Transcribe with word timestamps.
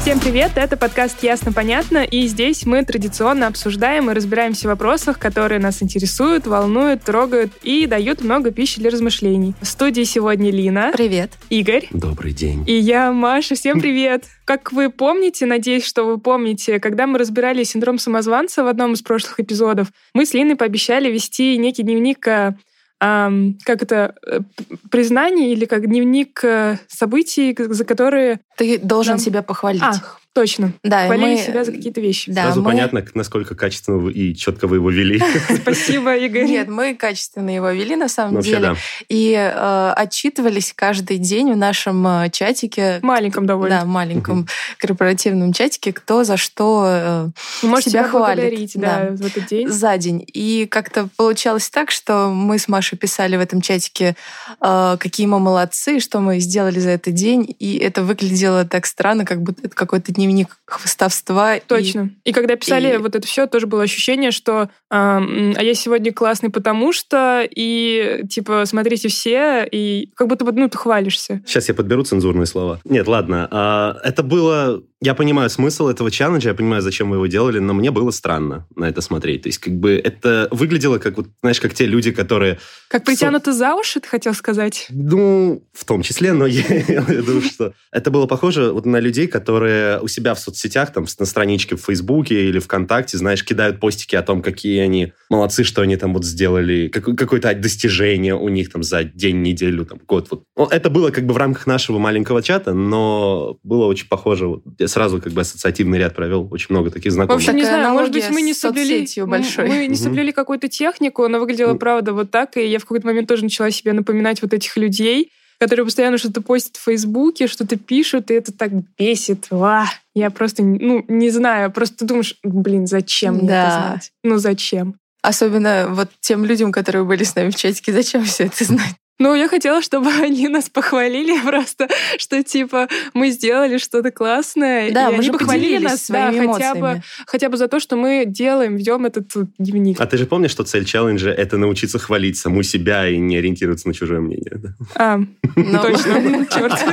Всем 0.00 0.20
привет, 0.20 0.52
это 0.54 0.78
подкаст 0.78 1.22
«Ясно-понятно», 1.22 1.98
и 2.02 2.26
здесь 2.28 2.64
мы 2.64 2.82
традиционно 2.82 3.46
обсуждаем 3.46 4.10
и 4.10 4.14
разбираемся 4.14 4.62
в 4.66 4.70
вопросах, 4.70 5.18
которые 5.18 5.58
нас 5.58 5.82
интересуют, 5.82 6.46
волнуют, 6.46 7.02
трогают 7.02 7.52
и 7.62 7.86
дают 7.86 8.22
много 8.22 8.50
пищи 8.50 8.80
для 8.80 8.88
размышлений. 8.90 9.54
В 9.60 9.66
студии 9.66 10.04
сегодня 10.04 10.50
Лина, 10.50 10.92
Привет. 10.94 11.32
Игорь 11.50 11.88
Добрый 11.90 12.32
день. 12.32 12.64
и 12.66 12.72
я, 12.72 13.12
Маша. 13.12 13.54
Всем 13.54 13.80
привет! 13.80 14.24
Как 14.46 14.72
вы 14.72 14.88
помните, 14.88 15.44
надеюсь, 15.44 15.84
что 15.84 16.04
вы 16.04 16.16
помните, 16.18 16.80
когда 16.80 17.06
мы 17.06 17.18
разбирали 17.18 17.62
синдром 17.64 17.98
самозванца 17.98 18.64
в 18.64 18.66
одном 18.66 18.94
из 18.94 19.02
прошлых 19.02 19.40
эпизодов, 19.40 19.88
мы 20.14 20.24
с 20.24 20.32
Линой 20.32 20.56
пообещали 20.56 21.10
вести 21.12 21.58
некий 21.58 21.82
дневник 21.82 22.26
э, 22.26 22.54
ам, 22.98 23.58
как 23.62 23.82
это, 23.82 24.14
э, 24.26 24.40
п- 24.40 24.76
признаний 24.90 25.52
или 25.52 25.66
как 25.66 25.86
дневник 25.86 26.42
э, 26.44 26.78
событий, 26.86 27.54
за 27.58 27.84
которые... 27.84 28.40
Ты 28.58 28.78
должен 28.78 29.12
Нам- 29.14 29.20
себя 29.20 29.42
похвалить. 29.42 29.80
Ах, 29.82 30.20
точно. 30.34 30.72
да, 30.84 31.06
Хвалили 31.06 31.36
мы- 31.36 31.38
себя 31.42 31.64
за 31.64 31.72
какие-то 31.72 32.00
вещи. 32.00 32.30
Да, 32.30 32.42
Сразу 32.44 32.60
мы- 32.60 32.70
понятно, 32.70 33.04
насколько 33.14 33.54
качественно 33.54 33.96
вы 33.98 34.12
и 34.12 34.34
четко 34.36 34.66
вы 34.66 34.76
его 34.76 34.90
вели. 34.90 35.20
Спасибо, 35.62 36.16
Игорь. 36.16 36.44
Нет, 36.44 36.68
мы 36.68 36.94
качественно 36.94 37.50
его 37.54 37.70
вели 37.70 37.96
на 37.96 38.08
самом 38.08 38.34
Вообще, 38.34 38.50
деле. 38.50 38.62
да. 38.62 38.76
И 39.08 39.32
э, 39.32 39.92
отчитывались 39.96 40.72
каждый 40.76 41.18
день 41.18 41.52
в 41.52 41.56
нашем 41.56 42.06
э, 42.06 42.30
чатике. 42.30 42.98
Маленьком 43.02 43.46
довольно. 43.46 43.80
Да, 43.80 43.84
маленьком 43.84 44.46
корпоративном 44.78 45.52
чатике, 45.52 45.92
кто 45.92 46.24
за 46.24 46.36
что 46.36 46.84
э, 46.86 47.28
Вы 47.62 47.68
можете 47.68 47.90
себя 47.90 48.04
хвалит, 48.04 48.70
да, 48.74 49.06
да. 49.10 49.16
в 49.16 49.26
этот 49.26 49.46
день. 49.46 49.68
за 49.68 49.96
день. 49.98 50.24
И 50.32 50.66
как-то 50.70 51.08
получалось 51.16 51.68
так, 51.70 51.90
что 51.90 52.28
мы 52.30 52.58
с 52.58 52.68
Машей 52.68 52.96
писали 52.98 53.36
в 53.36 53.40
этом 53.40 53.60
чатике, 53.60 54.16
э, 54.60 54.96
какие 54.98 55.26
мы 55.26 55.38
молодцы, 55.40 56.00
что 56.00 56.20
мы 56.20 56.38
сделали 56.40 56.78
за 56.78 56.90
этот 56.90 57.14
день. 57.14 57.54
И 57.58 57.76
это 57.78 58.02
выглядело 58.02 58.47
так 58.64 58.86
странно, 58.86 59.24
как 59.24 59.42
будто 59.42 59.62
это 59.66 59.74
какой-то 59.74 60.12
дневник 60.12 60.57
хвостовства. 60.70 61.56
и 61.56 61.60
Точно. 61.66 62.10
И 62.24 62.32
когда 62.32 62.56
писали 62.56 62.94
и- 62.94 62.96
вот 62.98 63.14
это 63.16 63.26
все, 63.26 63.46
тоже 63.46 63.66
было 63.66 63.82
ощущение, 63.82 64.30
что 64.30 64.68
а 64.90 65.20
я 65.60 65.74
сегодня 65.74 66.12
классный, 66.12 66.50
потому 66.50 66.92
что 66.92 67.46
и 67.48 68.22
типа 68.28 68.64
смотрите 68.66 69.08
все, 69.08 69.66
и 69.70 70.10
как 70.14 70.28
будто 70.28 70.44
бы 70.44 70.52
ну 70.52 70.68
ты 70.68 70.78
хвалишься. 70.78 71.42
Сейчас 71.46 71.68
я 71.68 71.74
подберу 71.74 72.02
цензурные 72.04 72.46
слова. 72.46 72.80
Нет, 72.84 73.06
ладно. 73.06 73.48
а, 73.50 73.96
Это 74.04 74.22
было... 74.22 74.82
Я 75.00 75.14
понимаю 75.14 75.48
смысл 75.48 75.86
этого 75.86 76.10
челленджа, 76.10 76.48
я 76.48 76.54
понимаю, 76.56 76.82
зачем 76.82 77.10
вы 77.10 77.16
его 77.16 77.26
делали, 77.28 77.60
но 77.60 77.72
мне 77.72 77.92
было 77.92 78.10
странно 78.10 78.66
на 78.74 78.86
это 78.88 79.00
смотреть. 79.00 79.42
То 79.42 79.48
есть, 79.48 79.58
как 79.58 79.74
бы 79.74 79.92
это 79.92 80.48
выглядело 80.50 80.98
как, 80.98 81.16
вот, 81.18 81.28
знаешь, 81.40 81.60
как 81.60 81.72
те 81.72 81.86
люди, 81.86 82.10
которые... 82.10 82.58
Как 82.88 83.04
притянуты 83.04 83.52
за 83.52 83.74
уши, 83.76 84.00
ты 84.00 84.08
хотел 84.08 84.34
сказать? 84.34 84.88
Ну, 84.90 85.62
в 85.72 85.84
том 85.84 86.02
числе, 86.02 86.32
но 86.32 86.46
я, 86.46 86.62
я 86.88 87.02
думаю, 87.02 87.42
что 87.42 87.74
это 87.92 88.10
было 88.10 88.26
похоже 88.26 88.72
вот 88.72 88.86
на 88.86 88.98
людей, 88.98 89.28
которые 89.28 90.00
у 90.00 90.08
себя 90.08 90.34
в 90.34 90.40
соцсетях, 90.58 90.92
там, 90.92 91.06
на 91.18 91.26
страничке 91.26 91.76
в 91.76 91.80
Фейсбуке 91.80 92.48
или 92.48 92.58
ВКонтакте, 92.58 93.16
знаешь, 93.18 93.44
кидают 93.44 93.80
постики 93.80 94.16
о 94.16 94.22
том, 94.22 94.42
какие 94.42 94.80
они 94.80 95.12
молодцы, 95.30 95.62
что 95.64 95.82
они 95.82 95.96
там 95.96 96.12
вот 96.14 96.24
сделали, 96.24 96.88
как- 96.88 97.16
какое-то 97.16 97.54
достижение 97.54 98.34
у 98.34 98.48
них 98.48 98.70
там 98.72 98.82
за 98.82 99.04
день, 99.04 99.42
неделю, 99.42 99.84
там, 99.84 100.00
год. 100.06 100.28
Вот. 100.30 100.42
Ну, 100.56 100.66
Это 100.66 100.90
было 100.90 101.10
как 101.10 101.24
бы 101.26 101.34
в 101.34 101.36
рамках 101.36 101.66
нашего 101.66 101.98
маленького 101.98 102.42
чата, 102.42 102.74
но 102.74 103.58
было 103.62 103.86
очень 103.86 104.08
похоже. 104.08 104.46
Вот 104.46 104.62
Я 104.78 104.88
сразу 104.88 105.20
как 105.20 105.32
бы 105.32 105.40
ассоциативный 105.40 105.98
ряд 105.98 106.14
провел, 106.14 106.48
очень 106.50 106.66
много 106.70 106.90
таких 106.90 107.12
В 107.12 107.14
знакомых. 107.14 107.42
общем, 107.42 107.56
не 107.56 107.64
знаю, 107.64 107.92
может 107.92 108.12
быть, 108.12 108.28
мы 108.30 108.42
не 108.42 108.54
соблюли, 108.54 109.06
большой. 109.26 109.68
мы 109.68 109.76
не 109.82 109.88
Мгм. 109.88 109.96
соблюли 109.96 110.30
какую-то 110.32 110.68
технику, 110.68 111.24
она 111.24 111.38
выглядела, 111.38 111.72
Ну. 111.72 111.78
правда, 111.78 112.12
вот 112.12 112.30
так, 112.30 112.56
и 112.56 112.66
я 112.66 112.78
в 112.78 112.82
какой-то 112.82 113.06
момент 113.06 113.28
тоже 113.28 113.44
начала 113.44 113.70
себе 113.70 113.92
напоминать 113.92 114.42
вот 114.42 114.52
этих 114.52 114.76
людей, 114.76 115.30
которые 115.58 115.84
постоянно 115.84 116.18
что-то 116.18 116.40
постят 116.40 116.76
в 116.76 116.84
Фейсбуке, 116.84 117.46
что-то 117.46 117.76
пишут, 117.76 118.30
и 118.30 118.34
это 118.34 118.52
так 118.52 118.70
бесит. 118.96 119.46
Ва! 119.50 119.86
Я 120.14 120.30
просто, 120.30 120.62
ну, 120.62 121.04
не 121.08 121.30
знаю, 121.30 121.70
просто 121.72 122.04
думаешь, 122.04 122.36
блин, 122.42 122.86
зачем 122.86 123.34
мне 123.34 123.48
это 123.48 123.70
знать? 123.72 124.12
Ну, 124.22 124.38
зачем? 124.38 124.94
Особенно 125.22 125.88
вот 125.90 126.10
тем 126.20 126.44
людям, 126.44 126.70
которые 126.70 127.04
были 127.04 127.24
с 127.24 127.34
нами 127.34 127.50
в 127.50 127.56
чатике, 127.56 127.92
зачем 127.92 128.24
все 128.24 128.44
это 128.44 128.64
знать? 128.64 128.94
Ну, 129.18 129.34
я 129.34 129.48
хотела, 129.48 129.82
чтобы 129.82 130.10
они 130.22 130.48
нас 130.48 130.68
похвалили 130.68 131.38
просто, 131.44 131.88
что 132.18 132.42
типа 132.42 132.88
мы 133.14 133.30
сделали 133.30 133.78
что-то 133.78 134.10
классное. 134.10 134.90
Да, 134.92 135.08
и 135.08 135.08
мы 135.08 135.14
они 135.14 135.22
же 135.22 135.32
похвалили 135.32 135.84
нас, 135.84 136.06
да, 136.08 136.30
своими 136.30 136.52
хотя 136.52 136.74
бы, 136.74 136.78
эмоциями. 136.80 137.02
хотя 137.26 137.48
бы 137.48 137.56
за 137.56 137.68
то, 137.68 137.80
что 137.80 137.96
мы 137.96 138.24
делаем, 138.26 138.76
ведем 138.76 139.06
этот 139.06 139.26
дневник. 139.58 140.00
А 140.00 140.06
ты 140.06 140.16
же 140.16 140.26
помнишь, 140.26 140.50
что 140.50 140.64
цель 140.64 140.84
челленджа— 140.84 141.30
это 141.36 141.56
научиться 141.58 141.98
хвалить 141.98 142.36
саму 142.36 142.62
себя 142.62 143.08
и 143.08 143.16
не 143.18 143.36
ориентироваться 143.36 143.88
на 143.88 143.94
чужое 143.94 144.20
мнение? 144.20 144.52
да? 144.54 144.74
А, 144.94 145.18
Ну, 145.56 145.82
точно, 145.82 146.46
черт. 146.46 146.72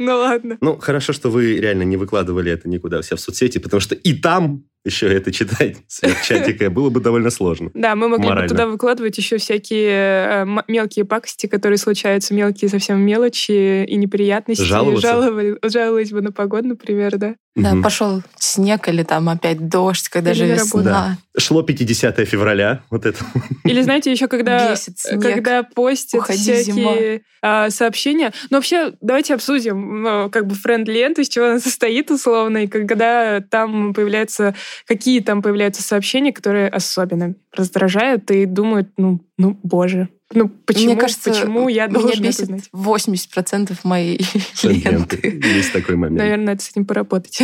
Ну 0.00 0.16
ладно. 0.16 0.58
Ну, 0.60 0.78
хорошо, 0.78 1.12
что 1.12 1.28
вы 1.28 1.56
реально 1.56 1.82
не 1.82 1.96
выкладывали 1.96 2.52
это 2.52 2.68
никуда 2.68 3.02
все 3.02 3.16
в 3.16 3.20
соцсети, 3.20 3.58
потому 3.58 3.80
что 3.80 3.96
и 3.96 4.14
там 4.14 4.62
еще 4.88 5.06
это 5.12 5.32
читать 5.32 5.76
сверх 5.86 6.22
чатика 6.22 6.68
было 6.70 6.90
бы 6.90 7.00
довольно 7.00 7.30
сложно. 7.30 7.70
Да, 7.74 7.94
мы 7.94 8.08
могли 8.08 8.28
бы 8.42 8.48
туда 8.48 8.66
выкладывать 8.66 9.16
еще 9.18 9.38
всякие 9.38 9.90
э, 9.90 10.46
мелкие 10.68 11.04
пакости, 11.04 11.46
которые 11.46 11.78
случаются, 11.78 12.34
мелкие 12.34 12.68
совсем 12.68 13.00
мелочи 13.00 13.84
и 13.84 13.96
неприятности. 13.96 14.62
Жаловаться? 14.62 15.06
Жаловали- 15.08 15.58
Жаловались 15.62 16.10
бы 16.12 16.20
на 16.20 16.32
погоду, 16.32 16.68
например, 16.68 17.16
да. 17.16 17.34
Да, 17.58 17.72
Мгм. 17.72 17.82
пошел 17.82 18.22
снег 18.38 18.88
или 18.88 19.02
там 19.02 19.28
опять 19.28 19.68
дождь, 19.68 20.08
когда 20.08 20.30
Или 20.30 20.38
же 20.38 20.46
весна. 20.54 21.18
Шло 21.36 21.62
50 21.62 22.24
февраля, 22.24 22.82
вот 22.88 23.04
это. 23.04 23.18
Или 23.64 23.82
знаете, 23.82 24.12
еще 24.12 24.28
когда, 24.28 24.70
Бесит 24.70 25.00
снег. 25.00 25.20
когда 25.20 25.64
постят 25.64 26.20
Уходи, 26.20 26.38
всякие 26.38 27.22
а, 27.42 27.68
сообщения. 27.70 28.32
Но 28.50 28.58
вообще, 28.58 28.92
давайте 29.00 29.34
обсудим, 29.34 30.02
ну, 30.02 30.30
как 30.30 30.46
бы 30.46 30.54
френд-ленту, 30.54 31.20
из 31.22 31.28
чего 31.28 31.46
она 31.46 31.58
состоит 31.60 32.12
условно, 32.12 32.58
и 32.58 32.66
когда 32.68 33.40
там 33.40 33.92
появляются, 33.92 34.54
какие 34.86 35.18
там 35.20 35.42
появляются 35.42 35.82
сообщения, 35.82 36.32
которые 36.32 36.68
особенно 36.68 37.34
раздражают 37.52 38.30
и 38.30 38.46
думают, 38.46 38.90
ну, 38.96 39.20
ну, 39.36 39.58
боже, 39.64 40.08
ну 40.34 40.48
почему, 40.48 40.92
Мне 40.92 40.96
кажется, 40.96 41.30
почему 41.30 41.68
я 41.68 41.86
меня 41.86 41.94
должен 42.00 42.10
это 42.10 42.22
бесит 42.22 42.46
знать? 42.46 42.64
80% 42.72 43.78
моей 43.84 44.20
ленты. 44.62 45.40
Есть 45.42 45.72
такой 45.72 45.96
момент. 45.96 46.18
Наверное, 46.18 46.46
надо 46.46 46.62
с 46.62 46.70
этим 46.70 46.84
поработать. 46.84 47.40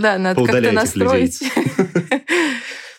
Да, 0.00 0.18
надо 0.18 0.44
как-то 0.44 0.72
настроить. 0.72 1.40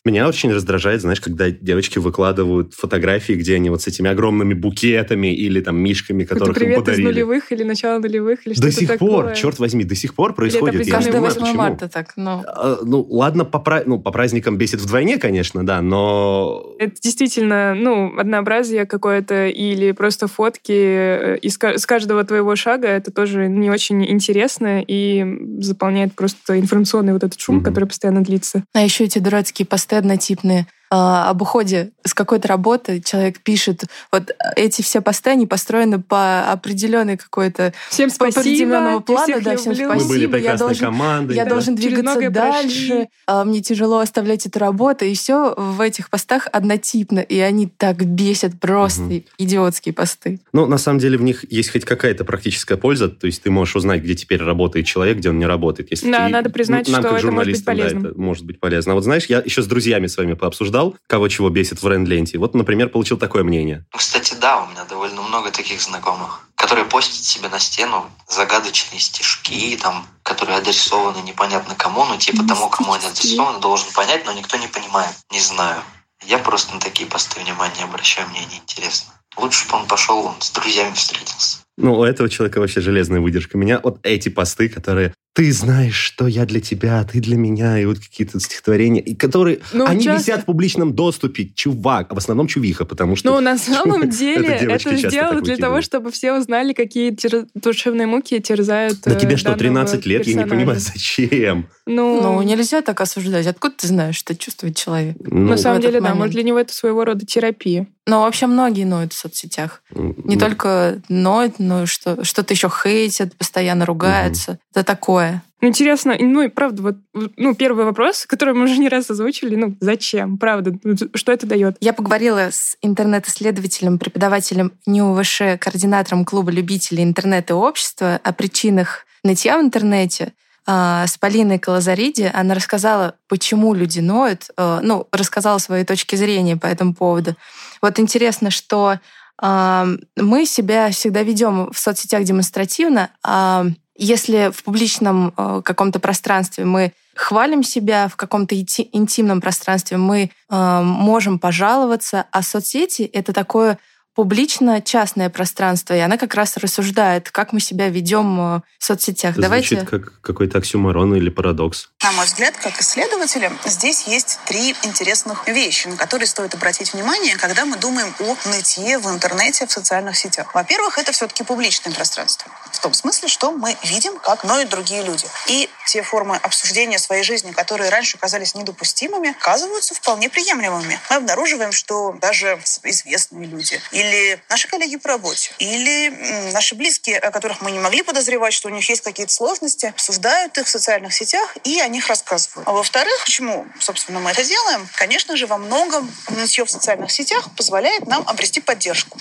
Меня 0.03 0.27
очень 0.27 0.51
раздражает, 0.51 1.01
знаешь, 1.01 1.21
когда 1.21 1.51
девочки 1.51 1.99
выкладывают 1.99 2.73
фотографии, 2.73 3.33
где 3.33 3.55
они 3.55 3.69
вот 3.69 3.83
с 3.83 3.87
этими 3.87 4.09
огромными 4.09 4.55
букетами 4.55 5.31
или 5.31 5.61
там 5.61 5.77
мишками, 5.77 6.23
которых 6.23 6.47
им 6.57 6.63
привет 6.63 6.77
из 6.79 6.83
подарили. 6.85 7.05
нулевых 7.05 7.51
или 7.51 7.61
начало 7.63 7.99
нулевых, 7.99 8.47
или 8.47 8.55
До 8.55 8.71
сих 8.71 8.87
такое. 8.87 9.09
пор, 9.09 9.33
черт 9.33 9.59
возьми, 9.59 9.83
до 9.83 9.93
сих 9.93 10.15
пор 10.15 10.33
происходит. 10.33 10.73
Определенный 10.75 10.91
Каждое 10.91 11.11
понимаю, 11.11 11.33
8 11.35 11.41
почему. 11.41 11.57
марта 11.61 11.87
так, 11.87 12.13
но... 12.15 12.43
А, 12.47 12.79
Ну, 12.83 13.05
ладно, 13.11 13.45
по, 13.45 13.59
пра- 13.59 13.83
ну, 13.85 13.99
по 13.99 14.09
праздникам 14.11 14.57
бесит 14.57 14.81
вдвойне, 14.81 15.19
конечно, 15.19 15.63
да, 15.63 15.83
но... 15.83 16.73
Это 16.79 16.95
действительно, 16.99 17.75
ну, 17.75 18.17
однообразие 18.17 18.87
какое-то 18.87 19.45
или 19.49 19.91
просто 19.91 20.27
фотки 20.27 20.71
э, 20.71 21.37
из 21.43 21.59
с 21.61 21.85
каждого 21.85 22.23
твоего 22.23 22.55
шага. 22.55 22.87
Это 22.87 23.11
тоже 23.11 23.47
не 23.47 23.69
очень 23.69 24.03
интересно 24.09 24.83
и 24.87 25.23
заполняет 25.59 26.13
просто 26.15 26.59
информационный 26.59 27.13
вот 27.13 27.23
этот 27.23 27.39
шум, 27.39 27.57
Мгм. 27.57 27.65
который 27.65 27.85
постоянно 27.85 28.23
длится. 28.23 28.63
А 28.73 28.81
еще 28.81 29.03
эти 29.03 29.19
дурацкие 29.19 29.67
посты 29.67 29.90
однотипные. 29.97 30.61
а, 30.61 30.80
об 30.93 31.41
уходе 31.41 31.91
с 32.03 32.13
какой-то 32.13 32.49
работы 32.49 32.99
человек 33.01 33.39
пишет. 33.39 33.85
Вот 34.11 34.31
эти 34.57 34.81
все 34.81 34.99
посты, 34.99 35.29
они 35.29 35.47
построены 35.47 36.01
по 36.01 36.51
определенной 36.51 37.15
какой-то 37.15 37.73
Всем 37.89 38.09
по 38.11 38.27
определенному 38.27 38.99
спасибо. 38.99 39.01
плану, 39.01 39.23
всех 39.33 39.43
да, 39.43 39.55
всем 39.55 39.71
люблю. 39.71 39.87
Мы 39.87 39.93
были 39.95 40.03
Спасибо, 40.03 40.21
я 40.23 40.29
прекрасной 40.41 40.67
должен- 40.67 40.85
командой. 40.85 41.35
я 41.35 41.43
да. 41.45 41.49
должен 41.49 41.75
двигаться 41.75 42.29
дальше, 42.29 42.87
прошли. 42.89 43.09
а, 43.25 43.45
мне 43.45 43.61
тяжело 43.61 43.99
оставлять 43.99 44.45
эту 44.45 44.59
работу, 44.59 45.05
и 45.05 45.13
все 45.13 45.53
в 45.55 45.79
этих 45.79 46.09
постах 46.09 46.47
однотипно, 46.51 47.19
и 47.19 47.39
они 47.39 47.67
так 47.67 48.03
бесят 48.05 48.59
просто 48.59 49.01
Мгм. 49.03 49.23
идиотские 49.37 49.93
посты. 49.93 50.39
Ну, 50.51 50.65
на 50.65 50.77
самом 50.77 50.99
деле 50.99 51.17
в 51.17 51.21
них 51.21 51.45
есть 51.49 51.71
хоть 51.71 51.85
какая-то 51.85 52.25
практическая 52.25 52.75
польза, 52.75 53.07
то 53.07 53.27
есть 53.27 53.43
ты 53.43 53.49
можешь 53.49 53.77
узнать, 53.77 54.01
где 54.03 54.15
теперь 54.15 54.43
работает 54.43 54.85
человек, 54.87 55.17
где 55.19 55.29
он 55.29 55.39
не 55.39 55.45
работает. 55.45 55.89
Если 55.91 56.11
Да, 56.11 56.25
ты- 56.27 56.33
надо 56.33 56.49
признать, 56.49 56.87
нам, 56.89 57.01
что 57.01 57.09
как 57.11 57.19
это 57.19 57.31
может 57.31 57.47
быть 57.47 57.55
журналистам, 57.65 58.01
да, 58.01 58.09
это 58.09 58.19
может 58.19 58.45
быть 58.45 58.59
полезно. 58.59 58.91
А 58.91 58.95
вот 58.95 59.03
знаешь, 59.05 59.25
я 59.27 59.39
еще 59.39 59.61
с 59.61 59.67
друзьями 59.67 60.07
с 60.07 60.17
вами 60.17 60.33
пообсуждал, 60.81 60.95
кого 61.07 61.27
чего 61.27 61.49
бесит 61.49 61.81
в 61.81 61.87
Ренленте. 61.87 62.37
Вот, 62.37 62.53
например, 62.53 62.89
получил 62.89 63.17
такое 63.17 63.43
мнение. 63.43 63.85
Кстати, 63.91 64.35
да, 64.39 64.63
у 64.63 64.67
меня 64.67 64.83
довольно 64.85 65.21
много 65.21 65.51
таких 65.51 65.81
знакомых, 65.81 66.47
которые 66.55 66.85
постят 66.85 67.23
себе 67.25 67.49
на 67.49 67.59
стену 67.59 68.09
загадочные 68.27 68.99
стишки, 68.99 69.77
там, 69.81 70.05
которые 70.23 70.57
адресованы 70.57 71.21
непонятно 71.23 71.75
кому, 71.75 72.05
ну, 72.05 72.17
типа 72.17 72.43
тому, 72.47 72.69
кому 72.69 72.93
они 72.93 73.05
адресованы, 73.05 73.59
должен 73.59 73.91
понять, 73.93 74.25
но 74.25 74.33
никто 74.33 74.57
не 74.57 74.67
понимает. 74.67 75.15
Не 75.31 75.39
знаю. 75.39 75.81
Я 76.27 76.37
просто 76.37 76.73
на 76.73 76.79
такие 76.79 77.09
посты 77.09 77.39
внимания 77.39 77.77
не 77.77 77.83
обращаю, 77.83 78.27
мне 78.29 78.45
неинтересно. 78.45 79.13
Лучше 79.37 79.67
бы 79.69 79.77
он 79.77 79.87
пошел 79.87 80.25
он 80.25 80.35
с 80.39 80.51
друзьями 80.51 80.93
встретился. 80.93 81.59
Ну, 81.77 81.97
у 81.97 82.03
этого 82.03 82.29
человека 82.29 82.59
вообще 82.59 82.81
железная 82.81 83.21
выдержка. 83.21 83.57
Меня 83.57 83.79
вот 83.81 83.99
эти 84.03 84.29
посты, 84.29 84.69
которые 84.69 85.13
ты 85.33 85.53
знаешь, 85.53 85.95
что 85.95 86.27
я 86.27 86.45
для 86.45 86.59
тебя, 86.59 87.03
ты 87.05 87.21
для 87.21 87.37
меня, 87.37 87.79
и 87.79 87.85
вот 87.85 87.99
какие-то 87.99 88.39
стихотворения, 88.39 89.01
и 89.01 89.15
которые, 89.15 89.59
Ну, 89.71 89.85
они 89.85 90.03
часто- 90.03 90.31
висят 90.31 90.41
в 90.43 90.45
публичном 90.45 90.93
доступе, 90.93 91.49
чувак, 91.55 92.07
а 92.11 92.15
в 92.15 92.17
основном 92.17 92.47
чувиха, 92.47 92.83
потому 92.83 93.15
что... 93.15 93.31
Ну, 93.31 93.39
на 93.39 93.57
самом 93.57 94.09
деле, 94.09 94.47
Это 94.49 94.95
сделано 94.97 95.41
для 95.41 95.55
того, 95.55 95.81
чтобы 95.81 96.11
все 96.11 96.33
узнали, 96.33 96.73
какие 96.73 97.15
душевные 97.55 98.07
муки 98.07 98.39
терзают 98.39 98.99
Да 99.05 99.13
э, 99.13 99.19
тебе 99.19 99.37
что, 99.37 99.55
данного 99.55 99.59
13 99.59 100.05
лет? 100.05 100.27
Я 100.27 100.33
не 100.33 100.45
понимаю, 100.45 100.79
зачем? 100.79 101.69
Ну, 101.85 102.21
Ну, 102.21 102.41
нельзя 102.41 102.81
так 102.81 102.99
осуждать. 102.99 103.47
Откуда 103.47 103.75
ты 103.77 103.87
знаешь, 103.87 104.15
что 104.15 104.35
чувствует 104.35 104.75
человек? 104.75 105.15
Ну, 105.19 105.49
на 105.49 105.57
самом 105.57 105.81
деле, 105.81 106.01
да, 106.01 106.13
может, 106.13 106.33
для 106.33 106.43
него 106.43 106.59
это 106.59 106.73
своего 106.73 107.05
рода 107.05 107.25
терапия. 107.25 107.87
Но 108.07 108.21
вообще 108.21 108.47
многие 108.47 108.83
ноют 108.83 109.13
в 109.13 109.17
соцсетях. 109.17 109.83
Не 109.93 110.35
ну, 110.35 110.39
только 110.39 111.01
ноют, 111.07 111.59
но 111.59 111.83
и 111.83 111.85
что, 111.85 112.23
что-то 112.23 112.53
еще 112.53 112.69
хейтят, 112.69 113.35
постоянно 113.35 113.85
ругаются. 113.85 114.57
Это 114.73 114.83
такое. 114.83 115.20
Ну, 115.61 115.67
Интересно, 115.67 116.15
ну 116.19 116.41
и 116.41 116.47
правда, 116.47 116.81
вот, 116.81 116.95
ну, 117.13 117.53
первый 117.53 117.85
вопрос, 117.85 118.25
который 118.25 118.55
мы 118.55 118.63
уже 118.63 118.77
не 118.77 118.89
раз 118.89 119.11
озвучили, 119.11 119.55
ну, 119.55 119.75
зачем, 119.79 120.37
правда, 120.39 120.73
ну, 120.83 120.95
что 121.13 121.31
это 121.31 121.45
дает? 121.45 121.77
Я 121.79 121.93
поговорила 121.93 122.49
с 122.51 122.77
интернет-исследователем, 122.81 123.99
преподавателем 123.99 124.71
НИУВШ, 124.87 125.59
координатором 125.59 126.25
клуба 126.25 126.51
любителей 126.51 127.03
интернета 127.03 127.53
и 127.53 127.57
общества 127.57 128.19
о 128.23 128.33
причинах 128.33 129.05
нытья 129.23 129.59
в 129.59 129.61
интернете 129.61 130.33
а, 130.65 131.05
с 131.05 131.17
Полиной 131.17 131.59
Калазариди. 131.59 132.31
Она 132.33 132.55
рассказала, 132.55 133.15
почему 133.27 133.73
люди 133.73 133.99
ноют, 133.99 134.49
а, 134.57 134.79
ну, 134.81 135.07
рассказала 135.11 135.57
свои 135.59 135.83
точки 135.83 136.15
зрения 136.15 136.57
по 136.57 136.67
этому 136.67 136.93
поводу. 136.93 137.35
Вот 137.81 137.99
интересно, 137.99 138.51
что 138.51 138.99
а, 139.37 139.87
мы 140.15 140.45
себя 140.45 140.89
всегда 140.91 141.23
ведем 141.23 141.71
в 141.71 141.79
соцсетях 141.79 142.23
демонстративно, 142.23 143.09
а 143.23 143.65
если 144.03 144.51
в 144.51 144.63
публичном 144.63 145.31
э, 145.37 145.61
каком-то 145.63 145.99
пространстве 145.99 146.65
мы 146.65 146.91
хвалим 147.13 147.61
себя, 147.61 148.07
в 148.07 148.15
каком-то 148.15 148.55
инти- 148.55 148.89
интимном 148.91 149.41
пространстве 149.41 149.97
мы 149.97 150.31
э, 150.49 150.81
можем 150.81 151.37
пожаловаться, 151.37 152.25
а 152.31 152.41
соцсети— 152.41 153.03
это 153.13 153.31
такое 153.31 153.77
публично-частное 154.15 155.29
пространство, 155.29 155.93
и 155.93 155.99
она 155.99 156.17
как 156.17 156.35
раз 156.35 156.57
рассуждает, 156.57 157.31
как 157.31 157.53
мы 157.53 157.59
себя 157.59 157.87
ведем 157.87 158.39
э, 158.39 158.61
в 158.77 158.83
соцсетях. 158.83 159.33
это 159.33 159.41
Давайте... 159.41 159.75
Звучит 159.75 159.89
как 159.89 160.21
какой-то 160.21 160.57
оксюморон 160.57 161.15
или 161.15 161.29
парадокс. 161.29 161.89
На 162.03 162.11
мой 162.11 162.25
взгляд, 162.25 162.55
как 162.57 162.79
исследователя, 162.81 163.51
здесь 163.65 164.07
есть 164.07 164.39
три 164.45 164.75
интересных 164.83 165.47
вещи, 165.47 165.87
на 165.87 165.95
которые 165.95 166.27
стоит 166.27 166.53
обратить 166.53 166.93
внимание, 166.93 167.37
когда 167.37 167.65
мы 167.65 167.77
думаем 167.77 168.13
о 168.19 168.35
нытье 168.49 168.99
в 168.99 169.07
интернете, 169.09 169.65
в 169.65 169.71
социальных 169.71 170.17
сетях. 170.17 170.53
Во-первых, 170.53 170.97
это 170.97 171.13
все-таки 171.13 171.43
публичное 171.43 171.93
пространство. 171.93 172.51
В 172.71 172.79
том 172.79 172.93
смысле, 172.93 173.29
что 173.29 173.51
мы 173.51 173.77
видим, 173.83 174.17
как 174.19 174.43
ноют 174.43 174.69
другие 174.69 175.03
люди. 175.03 175.25
И 175.47 175.69
те 175.87 176.01
формы 176.01 176.35
обсуждения 176.37 176.99
своей 176.99 177.23
жизни, 177.23 177.51
которые 177.51 177.89
раньше 177.89 178.17
казались 178.17 178.55
недопустимыми, 178.55 179.31
оказываются 179.31 179.93
вполне 179.93 180.29
приемлемыми. 180.29 180.99
Мы 181.09 181.15
обнаруживаем, 181.15 181.71
что 181.71 182.17
даже 182.19 182.59
известные 182.83 183.45
люди 183.45 183.79
или 184.01 184.41
наши 184.49 184.67
коллеги 184.67 184.97
по 184.97 185.09
работе, 185.09 185.51
или 185.59 186.09
наши 186.51 186.75
близкие, 186.75 187.17
о 187.19 187.31
которых 187.31 187.61
мы 187.61 187.71
не 187.71 187.79
могли 187.79 188.01
подозревать, 188.01 188.53
что 188.53 188.67
у 188.67 188.71
них 188.71 188.87
есть 188.89 189.01
какие-то 189.01 189.33
сложности, 189.33 189.87
обсуждают 189.87 190.57
их 190.57 190.67
в 190.67 190.69
социальных 190.69 191.13
сетях 191.13 191.55
и 191.63 191.79
о 191.79 191.87
них 191.87 192.07
рассказывают. 192.07 192.67
А 192.67 192.71
во-вторых, 192.71 193.23
почему, 193.25 193.65
собственно, 193.79 194.19
мы 194.19 194.31
это 194.31 194.43
делаем? 194.43 194.87
Конечно 194.95 195.37
же, 195.37 195.47
во 195.47 195.57
многом 195.57 196.11
нытье 196.29 196.65
в 196.65 196.71
социальных 196.71 197.11
сетях 197.11 197.49
позволяет 197.55 198.07
нам 198.07 198.23
обрести 198.27 198.61
поддержку 198.61 199.19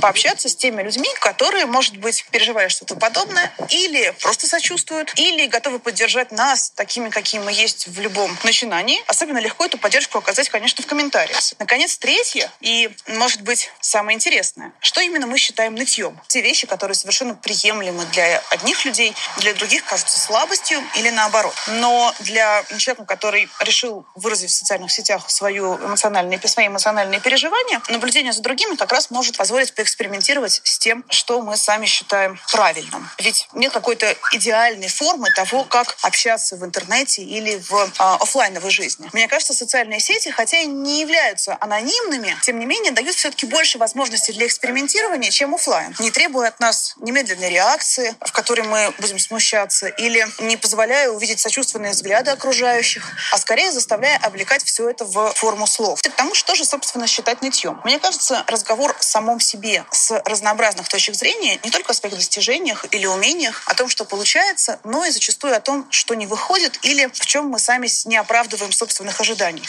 пообщаться 0.00 0.48
с 0.48 0.56
теми 0.56 0.82
людьми, 0.82 1.08
которые, 1.20 1.66
может 1.66 1.96
быть, 1.96 2.26
переживали 2.30 2.68
что-то 2.68 2.96
подобное, 2.96 3.52
или 3.68 4.14
просто 4.20 4.46
сочувствуют, 4.46 5.12
или 5.16 5.46
готовы 5.46 5.78
поддержать 5.78 6.32
нас 6.32 6.70
такими, 6.70 7.08
какие 7.08 7.40
мы 7.40 7.52
есть 7.52 7.88
в 7.88 8.00
любом 8.00 8.36
начинании. 8.44 9.02
Особенно 9.06 9.38
легко 9.38 9.64
эту 9.64 9.78
поддержку 9.78 10.18
оказать, 10.18 10.48
конечно, 10.48 10.82
в 10.82 10.86
комментариях. 10.86 11.38
Наконец, 11.58 11.96
третье, 11.98 12.50
и, 12.60 12.90
может 13.06 13.42
быть, 13.42 13.70
самое 13.80 14.14
интересное. 14.16 14.72
Что 14.80 15.00
именно 15.00 15.26
мы 15.26 15.38
считаем 15.38 15.74
нытьем? 15.74 16.18
Те 16.28 16.40
вещи, 16.40 16.66
которые 16.66 16.94
совершенно 16.94 17.34
приемлемы 17.34 18.04
для 18.06 18.42
одних 18.50 18.84
людей, 18.84 19.14
для 19.38 19.54
других 19.54 19.84
кажутся 19.84 20.18
слабостью 20.18 20.82
или 20.96 21.10
наоборот. 21.10 21.54
Но 21.68 22.14
для 22.20 22.64
человека, 22.78 23.04
который 23.04 23.48
решил 23.60 24.06
выразить 24.14 24.50
в 24.50 24.54
социальных 24.54 24.90
сетях 24.90 25.30
свою 25.30 25.76
эмоциональные, 25.76 26.40
свои 26.46 26.66
эмоциональные 26.68 27.20
переживания, 27.20 27.80
наблюдение 27.88 28.32
за 28.32 28.42
другими 28.42 28.76
как 28.76 28.92
раз 28.92 29.10
может 29.10 29.36
позволить 29.36 29.72
поэкспериментировать 29.80 30.60
с 30.62 30.78
тем, 30.78 31.04
что 31.08 31.40
мы 31.40 31.56
сами 31.56 31.86
считаем 31.86 32.38
правильным. 32.52 33.08
Ведь 33.18 33.48
нет 33.54 33.72
какой-то 33.72 34.14
идеальной 34.32 34.88
формы 34.88 35.30
того, 35.34 35.64
как 35.64 35.96
общаться 36.02 36.56
в 36.56 36.64
интернете 36.66 37.22
или 37.22 37.56
в 37.56 37.90
а, 37.98 38.16
офлайновой 38.16 38.70
жизни. 38.70 39.08
Мне 39.14 39.26
кажется, 39.26 39.54
социальные 39.54 40.00
сети, 40.00 40.30
хотя 40.30 40.58
и 40.58 40.66
не 40.66 41.00
являются 41.00 41.56
анонимными, 41.60 42.36
тем 42.42 42.58
не 42.58 42.66
менее 42.66 42.92
дают 42.92 43.14
все-таки 43.14 43.46
больше 43.46 43.78
возможностей 43.78 44.34
для 44.34 44.46
экспериментирования, 44.46 45.30
чем 45.30 45.54
офлайн, 45.54 45.94
не 45.98 46.10
требуя 46.10 46.48
от 46.48 46.60
нас 46.60 46.94
немедленной 46.98 47.48
реакции, 47.48 48.14
в 48.20 48.32
которой 48.32 48.66
мы 48.66 48.92
будем 48.98 49.18
смущаться, 49.18 49.86
или 49.86 50.26
не 50.40 50.58
позволяя 50.58 51.08
увидеть 51.08 51.40
сочувственные 51.40 51.92
взгляды 51.92 52.30
окружающих, 52.30 53.02
а 53.32 53.38
скорее 53.38 53.72
заставляя 53.72 54.18
облекать 54.18 54.62
все 54.62 54.90
это 54.90 55.06
в 55.06 55.32
форму 55.34 55.66
слов. 55.66 56.02
К 56.02 56.10
тому, 56.10 56.34
что 56.34 56.54
же, 56.54 56.66
собственно, 56.66 57.06
считать 57.06 57.40
нытьем. 57.40 57.80
Мне 57.84 57.98
кажется, 57.98 58.44
разговор 58.46 58.94
в 58.98 59.04
самом 59.04 59.40
себе 59.40 59.69
с 59.90 60.22
разнообразных 60.24 60.88
точек 60.88 61.14
зрения 61.14 61.58
не 61.64 61.70
только 61.70 61.92
о 61.92 61.94
своих 61.94 62.14
достижениях 62.14 62.86
или 62.90 63.06
умениях, 63.06 63.62
о 63.66 63.74
том, 63.74 63.88
что 63.88 64.04
получается, 64.04 64.80
но 64.84 65.04
и 65.04 65.10
зачастую 65.10 65.54
о 65.56 65.60
том, 65.60 65.86
что 65.90 66.14
не 66.14 66.26
выходит 66.26 66.78
или 66.82 67.06
в 67.12 67.26
чем 67.26 67.48
мы 67.48 67.58
сами 67.58 67.88
не 68.06 68.16
оправдываем 68.16 68.72
собственных 68.72 69.20
ожиданий. 69.20 69.62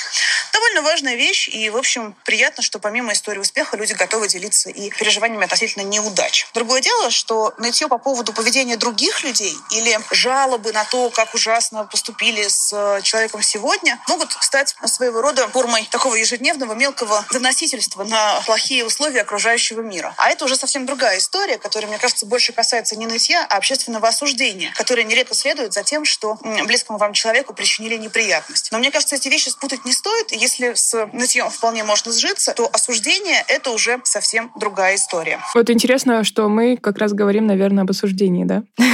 Довольно 0.53 0.81
важная 0.81 1.15
вещь, 1.15 1.47
и, 1.47 1.69
в 1.69 1.77
общем, 1.77 2.15
приятно, 2.25 2.63
что 2.63 2.79
помимо 2.79 3.13
истории 3.13 3.39
успеха 3.39 3.77
люди 3.77 3.93
готовы 3.93 4.27
делиться 4.27 4.69
и 4.69 4.89
переживаниями 4.89 5.45
относительно 5.45 5.83
неудач. 5.83 6.47
Другое 6.53 6.81
дело, 6.81 7.09
что 7.11 7.53
нытье 7.57 7.87
по 7.87 7.97
поводу 7.97 8.33
поведения 8.33 8.77
других 8.77 9.23
людей 9.23 9.55
или 9.71 9.97
жалобы 10.11 10.71
на 10.73 10.83
то, 10.85 11.09
как 11.09 11.33
ужасно 11.33 11.85
поступили 11.85 12.47
с 12.47 12.71
э, 12.73 13.01
человеком 13.01 13.41
сегодня, 13.41 13.99
могут 14.07 14.31
стать 14.41 14.75
своего 14.85 15.21
рода 15.21 15.47
формой 15.47 15.87
такого 15.91 16.15
ежедневного 16.15 16.73
мелкого 16.73 17.25
доносительства 17.31 18.03
на 18.03 18.41
плохие 18.41 18.85
условия 18.85 19.21
окружающего 19.21 19.81
мира. 19.81 19.90
А 20.17 20.29
это 20.29 20.45
уже 20.45 20.55
совсем 20.55 20.85
другая 20.85 21.17
история, 21.17 21.57
которая, 21.57 21.89
мне 21.89 21.99
кажется, 21.99 22.25
больше 22.25 22.53
касается 22.53 22.95
не 22.95 23.05
нытья, 23.05 23.45
а 23.49 23.57
общественного 23.57 24.07
осуждения, 24.07 24.71
которое 24.75 25.03
нередко 25.03 25.33
следует 25.33 25.73
за 25.73 25.83
тем, 25.83 26.05
что 26.05 26.37
близкому 26.65 26.97
вам 26.97 27.13
человеку 27.13 27.53
причинили 27.53 27.97
неприятность. 27.97 28.69
Но 28.71 28.79
мне 28.79 28.91
кажется, 28.91 29.15
эти 29.15 29.27
вещи 29.27 29.49
спутать 29.49 29.85
не 29.85 29.93
стоит, 29.93 30.31
если 30.31 30.73
с 30.73 31.07
нытьем 31.13 31.49
вполне 31.49 31.83
можно 31.83 32.11
сжиться, 32.11 32.53
то 32.53 32.69
осуждение— 32.71 33.43
это 33.47 33.71
уже 33.71 33.99
совсем 34.03 34.51
другая 34.55 34.95
история. 34.95 35.39
Вот 35.53 35.69
интересно, 35.69 36.23
что 36.23 36.47
мы 36.49 36.77
как 36.77 36.97
раз 36.97 37.13
говорим, 37.13 37.47
наверное, 37.47 37.83
об 37.83 37.91
осуждении, 37.91 38.45
да? 38.45 38.63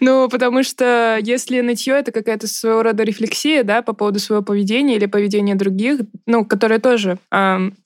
Ну, 0.00 0.28
потому 0.28 0.62
что 0.62 1.18
если 1.22 1.60
нытье— 1.62 1.94
это 1.98 2.12
какая-то 2.12 2.46
своего 2.46 2.82
рода 2.82 3.02
рефлексия, 3.02 3.64
да, 3.64 3.80
по 3.80 3.94
поводу 3.94 4.18
своего 4.18 4.44
поведения 4.44 4.96
или 4.96 5.06
поведения 5.06 5.54
других, 5.54 6.00
ну, 6.26 6.44
которое 6.44 6.78
тоже 6.78 7.18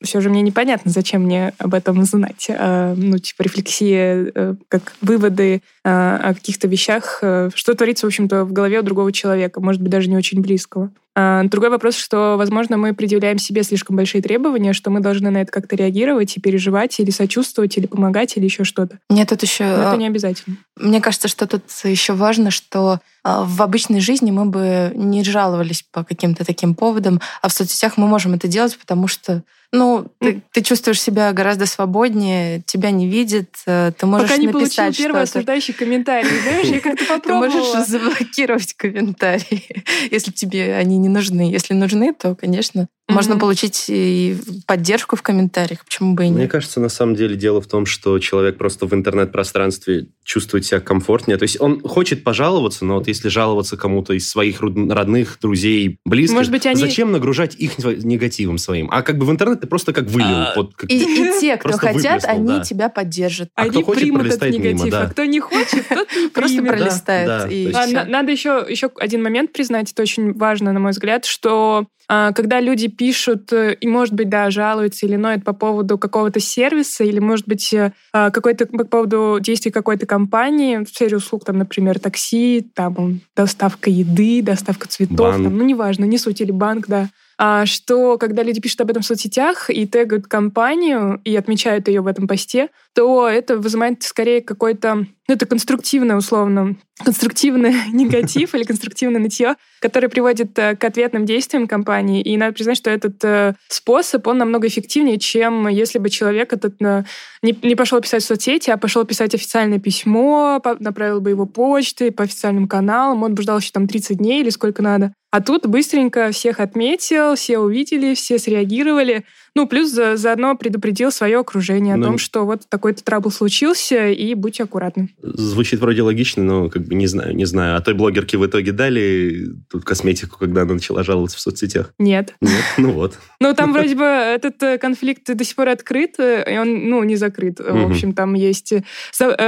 все 0.02 0.21
же 0.21 0.28
мне 0.28 0.43
непонятно, 0.43 0.90
зачем 0.90 1.23
мне 1.23 1.52
об 1.59 1.75
этом 1.75 2.02
знать. 2.05 2.20
А, 2.50 2.95
Ну, 2.97 3.19
типа 3.19 3.43
рефлексия, 3.43 4.31
э, 4.35 4.55
как 4.69 4.93
выводы 5.00 5.62
а, 5.85 6.17
о 6.17 6.35
каких-то 6.35 6.69
вещах, 6.69 7.21
э, 7.23 7.50
что 7.55 7.75
творится, 7.75 8.07
в 8.07 8.09
общем-то, 8.09 8.45
в 8.45 8.53
голове 8.53 8.81
у 8.81 8.83
другого 8.83 9.12
человека, 9.12 9.61
может 9.61 9.81
быть, 9.81 9.91
даже 9.91 10.09
не 10.09 10.17
очень 10.17 10.41
близкого. 10.41 10.91
А, 11.17 11.43
Другой 11.45 11.71
вопрос, 11.71 11.97
что, 11.97 12.37
возможно, 12.39 12.77
мы 12.77 12.95
предъявляем 12.95 13.39
себе 13.39 13.62
слишком 13.62 13.97
большие 13.97 14.23
требования, 14.23 14.73
что 14.73 14.91
мы 14.91 15.00
должны 15.00 15.31
на 15.31 15.43
это 15.43 15.50
как-то 15.50 15.77
реагировать 15.77 16.37
и 16.37 16.41
переживать, 16.41 16.99
или 17.00 17.11
сочувствовать, 17.11 17.77
или 17.77 17.87
помогать, 17.87 18.37
или 18.37 18.45
еще 18.45 18.65
что-то. 18.65 18.99
Мне 19.09 19.27
тут 19.27 19.43
еще... 19.43 19.65
Но 19.65 19.89
это 19.89 19.97
не 19.97 20.07
обязательно. 20.07 20.57
Мне 20.77 21.00
кажется, 21.00 21.29
что 21.29 21.47
тут 21.47 21.62
еще 21.85 22.12
важно, 22.12 22.50
что 22.50 23.00
а, 23.20 23.20
в 23.25 23.62
обычной 23.62 24.00
жизни 24.00 24.31
мы 24.31 24.47
бы 24.47 24.93
не 24.95 25.23
жаловались 25.25 25.85
по 25.91 26.05
каким-то 26.05 26.45
таким 26.45 26.75
поводам, 26.75 27.21
а 27.43 27.49
в 27.49 27.53
соцсетях 27.53 27.97
мы 27.97 28.07
можем 28.07 28.35
это 28.35 28.49
делать, 28.49 28.79
потому 28.79 29.09
что 29.09 29.43
ну, 29.73 30.09
ты, 30.19 30.43
ты 30.53 30.62
чувствуешь 30.62 31.00
себя 31.00 31.33
гораздо 31.33 31.65
свободнее, 31.65 32.62
тебя 32.67 32.91
не 32.91 33.09
видят, 33.09 33.50
э, 33.67 33.93
ты 33.97 34.05
можешь 34.05 34.29
Пока 34.29 34.41
не 34.41 34.49
получил 34.49 34.62
написать 34.62 34.97
первый 34.97 35.27
что-то. 35.27 35.39
осуждающий 35.39 35.75
комментарий, 35.75 36.29
знаешь, 36.43 36.67
я 36.67 36.81
как-то 36.81 37.05
Ты 37.05 37.07
попробовала. 37.07 37.47
можешь 37.47 37.87
заблокировать 37.87 38.75
комментарии, 38.75 39.85
если 40.11 40.33
тебе 40.33 40.75
они 40.75 40.99
не 40.99 41.09
нужны. 41.09 41.43
Если 41.53 41.75
нужны, 41.75 42.12
то, 42.12 42.35
конечно, 42.35 42.89
можно 43.09 43.39
получить 43.39 43.87
и 43.89 44.37
поддержку 44.67 45.17
в 45.17 45.23
комментариях. 45.23 45.85
Почему 45.85 46.15
бы 46.15 46.27
и 46.27 46.31
Мне 46.31 46.43
нет? 46.43 46.50
кажется, 46.50 46.81
на 46.81 46.89
самом 46.89 47.15
деле 47.17 47.37
дело 47.37 47.61
в 47.61 47.67
том, 47.67 47.87
что 47.87 48.19
человек 48.19 48.59
просто 48.59 48.87
в 48.87 48.95
интернет-пространстве 48.95 50.09
чувствует 50.25 50.65
себя 50.65 50.81
комфортнее. 50.81 51.37
То 51.37 51.45
есть 51.45 51.61
он 51.61 51.81
хочет 51.81 52.25
пожаловаться, 52.25 52.85
но 52.85 52.95
вот 52.95 53.09
если 53.11 53.29
жаловаться 53.29 53.76
кому-то 53.76 54.12
из 54.14 54.29
своих 54.31 54.61
родных, 54.61 55.38
друзей, 55.40 55.99
близких, 56.05 56.37
Может 56.37 56.52
быть, 56.52 56.67
они- 56.67 56.81
зачем 56.81 57.12
нагружать 57.12 57.55
их 57.57 57.79
негативом 57.79 58.59
своим? 58.59 58.88
А 58.90 59.02
как 59.02 59.19
бы 59.19 59.26
в 59.26 59.31
интернет 59.31 59.61
ты 59.61 59.67
просто 59.67 59.93
как 59.93 60.07
вылил. 60.07 60.26
А, 60.29 60.52
вот 60.57 60.75
как- 60.75 60.90
И, 60.90 60.97
и 60.99 61.40
те, 61.40 61.57
кто 61.59 61.73
хотят, 61.73 62.25
они 62.25 62.47
да. 62.49 62.61
тебя 62.61 62.88
поддержат. 62.88 63.50
А 63.55 63.62
Они 63.62 63.71
кто 63.71 63.83
хочет, 63.83 64.02
примут 64.02 64.26
этот 64.26 64.38
пролистает 64.40 64.55
мимо, 64.62 64.75
негатив, 64.75 64.90
да. 64.93 65.02
а 65.02 65.11
кто 65.11 65.25
не 65.25 65.40
хочет, 65.40 65.88
тот 65.88 66.09
не 66.17 66.29
Просто 66.35 66.62
пролистает. 66.62 67.26
да, 67.29 67.49
и 67.49 67.73
А, 67.73 68.05
Надо 68.07 68.33
еще, 68.33 68.64
еще 68.69 68.90
один 68.99 69.23
момент 69.23 69.52
признать, 69.52 69.93
это 69.93 70.02
очень 70.02 70.33
важно, 70.33 70.73
на 70.73 70.81
мой 70.81 70.93
взгляд, 70.93 71.25
что 71.25 71.87
когда 72.11 72.59
люди 72.61 72.88
пишут 72.88 73.52
э, 73.52 73.75
и, 73.75 73.87
может 73.87 74.14
быть, 74.14 74.29
да, 74.29 74.50
жалуются 74.50 75.07
или 75.07 75.14
ноют 75.14 75.45
по 75.45 75.52
поводу 75.52 75.97
какого-то 75.97 76.40
сервиса 76.40 77.05
или, 77.05 77.21
может 77.21 77.47
быть, 77.47 77.73
э, 77.73 77.93
а, 78.12 78.33
какой-то 78.33 78.67
по 78.67 78.85
поводу 78.85 79.38
действий 79.40 79.71
какой-то 79.71 80.07
компании 80.07 80.79
в 80.79 80.88
сфере 80.88 81.19
услуг, 81.19 81.45
там, 81.45 81.59
например, 81.59 82.00
такси, 82.00 82.69
там, 82.75 83.21
доставка 83.37 83.90
еды, 83.90 84.43
доставка 84.43 84.88
цветов, 84.88 85.19
Банк. 85.19 85.45
там, 85.45 85.57
ну, 85.57 85.64
неважно, 85.64 86.05
не 86.05 86.19
суть, 86.19 86.40
или 86.40 86.50
банк, 86.50 86.88
да, 86.88 87.11
а, 87.43 87.64
что 87.64 88.19
когда 88.19 88.43
люди 88.43 88.61
пишут 88.61 88.83
об 88.83 88.90
этом 88.90 89.02
в 89.02 89.07
соцсетях 89.07 89.71
и 89.71 89.87
тегают 89.87 90.26
компанию 90.26 91.23
и 91.25 91.35
отмечают 91.35 91.88
ее 91.88 92.02
в 92.02 92.07
этом 92.07 92.29
посте, 92.29 92.69
то 92.94 93.28
это 93.28 93.56
вызывает 93.56 94.02
скорее 94.02 94.40
какой-то, 94.40 94.94
ну, 94.94 95.35
это 95.35 95.47
конструктивное, 95.47 96.16
условно, 96.16 96.76
конструктивный 97.04 97.75
негатив 97.92 98.54
или 98.54 98.64
конструктивное 98.64 99.20
нытье, 99.20 99.54
которое 99.80 100.09
приводит 100.09 100.59
э, 100.59 100.76
к 100.76 100.85
ответным 100.85 101.25
действиям 101.25 101.68
компании. 101.68 102.20
И 102.20 102.37
надо 102.37 102.52
признать, 102.52 102.76
что 102.76 102.90
этот 102.90 103.23
э, 103.25 103.54
способ, 103.68 104.26
он 104.26 104.38
намного 104.38 104.66
эффективнее, 104.66 105.18
чем 105.18 105.68
если 105.68 105.99
бы 105.99 106.11
человек 106.11 106.52
этот 106.52 106.82
э, 106.82 107.04
не, 107.42 107.56
не 107.62 107.76
пошел 107.76 108.00
писать 108.00 108.25
в 108.25 108.26
соцсети, 108.26 108.70
а 108.70 108.76
пошел 108.76 109.04
писать 109.04 109.35
официальное 109.35 109.78
письмо, 109.78 110.61
направил 110.80 111.20
бы 111.20 111.30
его 111.30 111.47
почтой 111.47 112.11
по 112.11 112.25
официальным 112.25 112.66
каналам, 112.66 113.23
он 113.23 113.35
бы 113.35 113.42
ждал 113.42 113.59
еще 113.61 113.70
там 113.70 113.87
30 113.87 114.18
дней 114.18 114.40
или 114.40 114.50
сколько 114.50 114.82
надо. 114.82 115.12
А 115.30 115.40
тут 115.40 115.66
быстренько 115.66 116.32
всех 116.32 116.59
отметил, 116.59 117.37
все 117.37 117.59
увидели, 117.59 118.14
все 118.14 118.38
среагировали. 118.38 119.25
Ну, 119.54 119.66
плюс 119.66 119.90
за- 119.90 120.16
заодно 120.16 120.57
предупредил 120.57 121.11
свое 121.11 121.38
окружение 121.38 121.95
о 121.95 121.97
Ну, 121.97 122.07
том, 122.07 122.19
что 122.19 122.45
вот 122.45 122.62
такой-то 122.69 123.02
трабл 123.02 123.30
случился, 123.30 124.09
и 124.09 124.35
будьте 124.35 124.62
аккуратны. 124.64 125.11
Звучит 125.23 125.80
вроде 125.80 126.02
логично, 126.02 126.42
но 126.45 126.69
как 126.69 126.83
бы 126.87 126.95
не 126.95 127.07
знаю, 127.07 127.35
не 127.35 127.45
знаю. 127.45 127.76
А 127.76 127.80
той 127.80 127.95
блогерке 127.95 128.38
в 128.38 128.47
итоге 128.47 128.73
дали 128.73 129.47
тут 129.71 129.85
косметику, 129.85 130.38
когда 130.38 130.62
она 130.62 130.75
начала 130.75 131.02
жаловаться 131.02 131.37
в 131.37 131.40
соцсетях? 131.40 131.92
Нет. 131.99 132.35
Нет? 132.40 132.52
Ну 132.78 132.92
вот. 132.92 133.19
Ну, 133.40 133.54
там 133.54 133.73
вроде 133.73 133.95
бы 133.95 134.04
этот 134.04 134.62
э, 134.62 134.78
конфликт 134.78 135.35
до 135.35 135.45
сих 135.45 135.57
пор 135.57 135.69
открыт, 135.69 136.14
э, 136.19 136.45
и 136.54 136.59
он, 136.59 136.88
ну, 136.88 137.02
не 137.04 137.16
закрыт. 137.16 137.59
В 137.61 137.90
общем, 137.90 138.12
там 138.12 138.35
есть 138.35 138.73
э, 138.73 138.83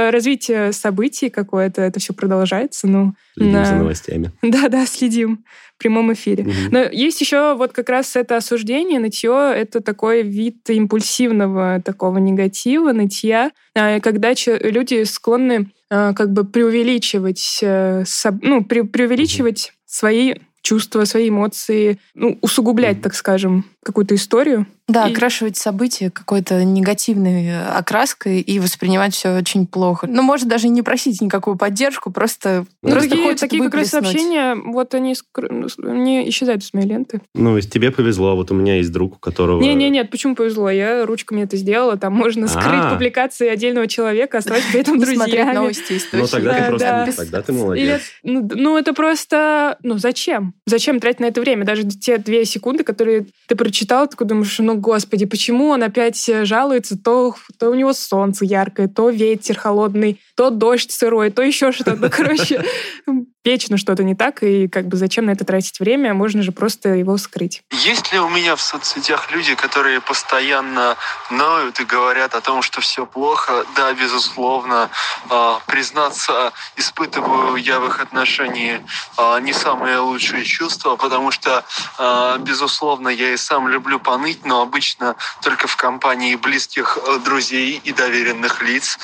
развитие 0.09 0.71
событий 0.73 1.29
какое-то, 1.29 1.81
это 1.81 1.99
все 1.99 2.13
продолжается, 2.13 2.87
ну... 2.87 3.13
Следим 3.33 3.51
на- 3.53 3.65
за 3.65 3.75
новостями. 3.75 4.31
Да-да, 4.41 4.85
следим 4.85 5.43
в 5.75 5.79
прямом 5.79 6.13
эфире. 6.13 6.43
Мгм. 6.43 6.53
Но 6.71 6.79
есть 6.79 7.19
еще 7.21 7.55
вот 7.55 7.73
как 7.73 7.89
раз 7.89 8.15
это 8.15 8.37
осуждение, 8.37 8.99
нытье, 8.99 9.53
это 9.55 9.81
такой 9.81 10.21
вид 10.23 10.69
импульсивного 10.69 11.81
такого 11.83 12.17
негатива, 12.19 12.91
нытья, 12.93 13.51
а, 13.75 13.99
когда 13.99 14.33
люди 14.45 15.03
склонны 15.03 15.71
а, 15.89 16.13
как 16.13 16.31
бы 16.31 16.43
преувеличивать, 16.43 17.59
э, 17.61 18.03
ну, 18.41 18.61
пре- 18.61 18.85
преувеличивать 18.87 19.73
свои 19.85 20.35
чувства, 20.63 21.05
свои 21.05 21.29
эмоции, 21.29 21.99
ну, 22.15 22.39
усугублять, 22.41 23.01
так 23.01 23.13
скажем, 23.13 23.65
какую-то 23.83 24.15
историю. 24.15 24.65
Да, 24.85 25.07
И- 25.07 25.13
окрашивать 25.13 25.55
события 25.55 26.09
какой-то 26.09 26.61
негативной 26.65 27.47
э, 27.47 27.65
окраской 27.69 28.41
и 28.41 28.59
воспринимать 28.59 29.13
все 29.13 29.37
очень 29.37 29.65
плохо. 29.65 30.07
Ну, 30.07 30.21
может 30.23 30.49
даже 30.49 30.67
и 30.67 30.69
не 30.69 30.81
просить 30.81 31.21
никакую 31.21 31.55
поддержку, 31.57 32.11
просто, 32.11 32.65
Ну, 32.81 32.91
просто 32.91 33.09
такие, 33.11 33.35
такие 33.35 33.63
как 33.63 33.73
раз 33.75 33.87
сообщения, 33.89 34.55
вот 34.55 34.93
они 34.93 35.13
скр- 35.13 35.93
не 35.93 36.27
исчезают 36.29 36.63
из 36.63 36.73
моей 36.73 36.87
ленты. 36.87 37.21
Ну, 37.33 37.57
тебе 37.61 37.91
повезло. 37.91 38.35
Вот 38.35 38.51
у 38.51 38.55
меня 38.55 38.75
есть 38.75 38.91
друг, 38.91 39.15
у 39.15 39.19
которого... 39.19 39.61
Не-не, 39.61 39.89
нет, 39.89 40.09
почему 40.11 40.35
повезло? 40.35 40.69
Я 40.69 41.05
ручками 41.05 41.43
это 41.43 41.55
сделала. 41.55 41.95
Там 41.97 42.13
можно 42.13 42.47
скрыть 42.49 42.65
А. 42.67 42.91
публикации 42.93 43.47
отдельного 43.47 43.87
человека, 43.87 44.39
оставить 44.39 44.63
при 44.69 44.81
этом 44.81 44.95
смотреть 45.01 45.17
друзьями. 45.19 45.53
новости 45.55 45.99
Ну, 46.11 46.27
тогда 46.27 46.51
Да, 46.51 46.59
ты 46.59 46.67
просто... 46.69 46.85
да. 46.87 47.11
Тогда 47.15 47.41
ты 47.41 47.53
молодец. 47.53 48.01
ну, 48.23 48.49
ну, 48.53 48.77
это 48.77 48.93
просто... 48.93 49.77
Ну, 49.81 49.97
зачем? 49.97 50.53
Зачем 50.65 50.99
тратить 50.99 51.21
на 51.21 51.25
это 51.25 51.39
время? 51.39 51.63
Даже 51.65 51.83
те 51.85 52.17
две 52.17 52.43
секунды, 52.45 52.83
которые 52.83 53.27
ты 53.47 53.55
прочитал, 53.73 54.07
такой 54.07 54.27
думаешь, 54.27 54.59
ну, 54.59 54.75
господи, 54.75 55.25
почему 55.25 55.69
он 55.69 55.81
опять 55.81 56.29
э, 56.29 56.45
жалуется? 56.45 56.95
То, 56.95 57.33
то 57.57 57.71
у 57.71 57.73
него 57.73 57.91
солнце 57.93 58.45
яркое, 58.45 58.87
то 58.87 59.09
ветер 59.09 59.57
холодный, 59.57 60.21
то 60.35 60.51
дождь 60.51 60.91
сырой, 60.91 61.31
то 61.31 61.41
еще 61.41 61.71
что-то. 61.71 61.95
Ну, 61.95 62.07
короче, 62.11 62.63
вечно 63.45 63.77
что-то 63.77 64.03
не 64.03 64.15
так, 64.15 64.41
и 64.43 64.67
как 64.67 64.87
бы 64.87 64.97
зачем 64.97 65.25
на 65.25 65.31
это 65.31 65.45
тратить 65.45 65.79
время? 65.79 66.13
Можно 66.13 66.41
же 66.43 66.51
просто 66.51 66.89
его 66.89 67.17
скрыть. 67.17 67.63
Есть 67.71 68.13
ли 68.13 68.19
у 68.19 68.29
меня 68.29 68.55
в 68.55 68.61
соцсетях 68.61 69.31
люди, 69.31 69.55
которые 69.55 69.99
постоянно 70.01 70.95
ноют 71.29 71.79
и 71.79 71.85
говорят 71.85 72.35
о 72.35 72.41
том, 72.41 72.61
что 72.61 72.81
все 72.81 73.05
плохо? 73.05 73.65
Да, 73.75 73.93
безусловно. 73.93 74.89
А, 75.29 75.59
признаться, 75.67 76.53
испытываю 76.77 77.57
я 77.57 77.79
в 77.79 77.87
их 77.87 77.99
отношении 77.99 78.85
а, 79.17 79.39
не 79.39 79.53
самые 79.53 79.97
лучшие 79.97 80.45
чувства, 80.45 80.95
потому 80.95 81.31
что, 81.31 81.65
а, 81.97 82.37
безусловно, 82.37 83.09
я 83.09 83.33
и 83.33 83.37
сам 83.37 83.67
люблю 83.67 83.99
поныть, 83.99 84.45
но 84.45 84.61
обычно 84.61 85.15
только 85.41 85.67
в 85.67 85.75
компании 85.75 86.35
близких 86.35 86.97
э, 86.97 87.17
друзей 87.19 87.81
и 87.83 87.91
доверенных 87.91 88.61
лиц. 88.61 88.97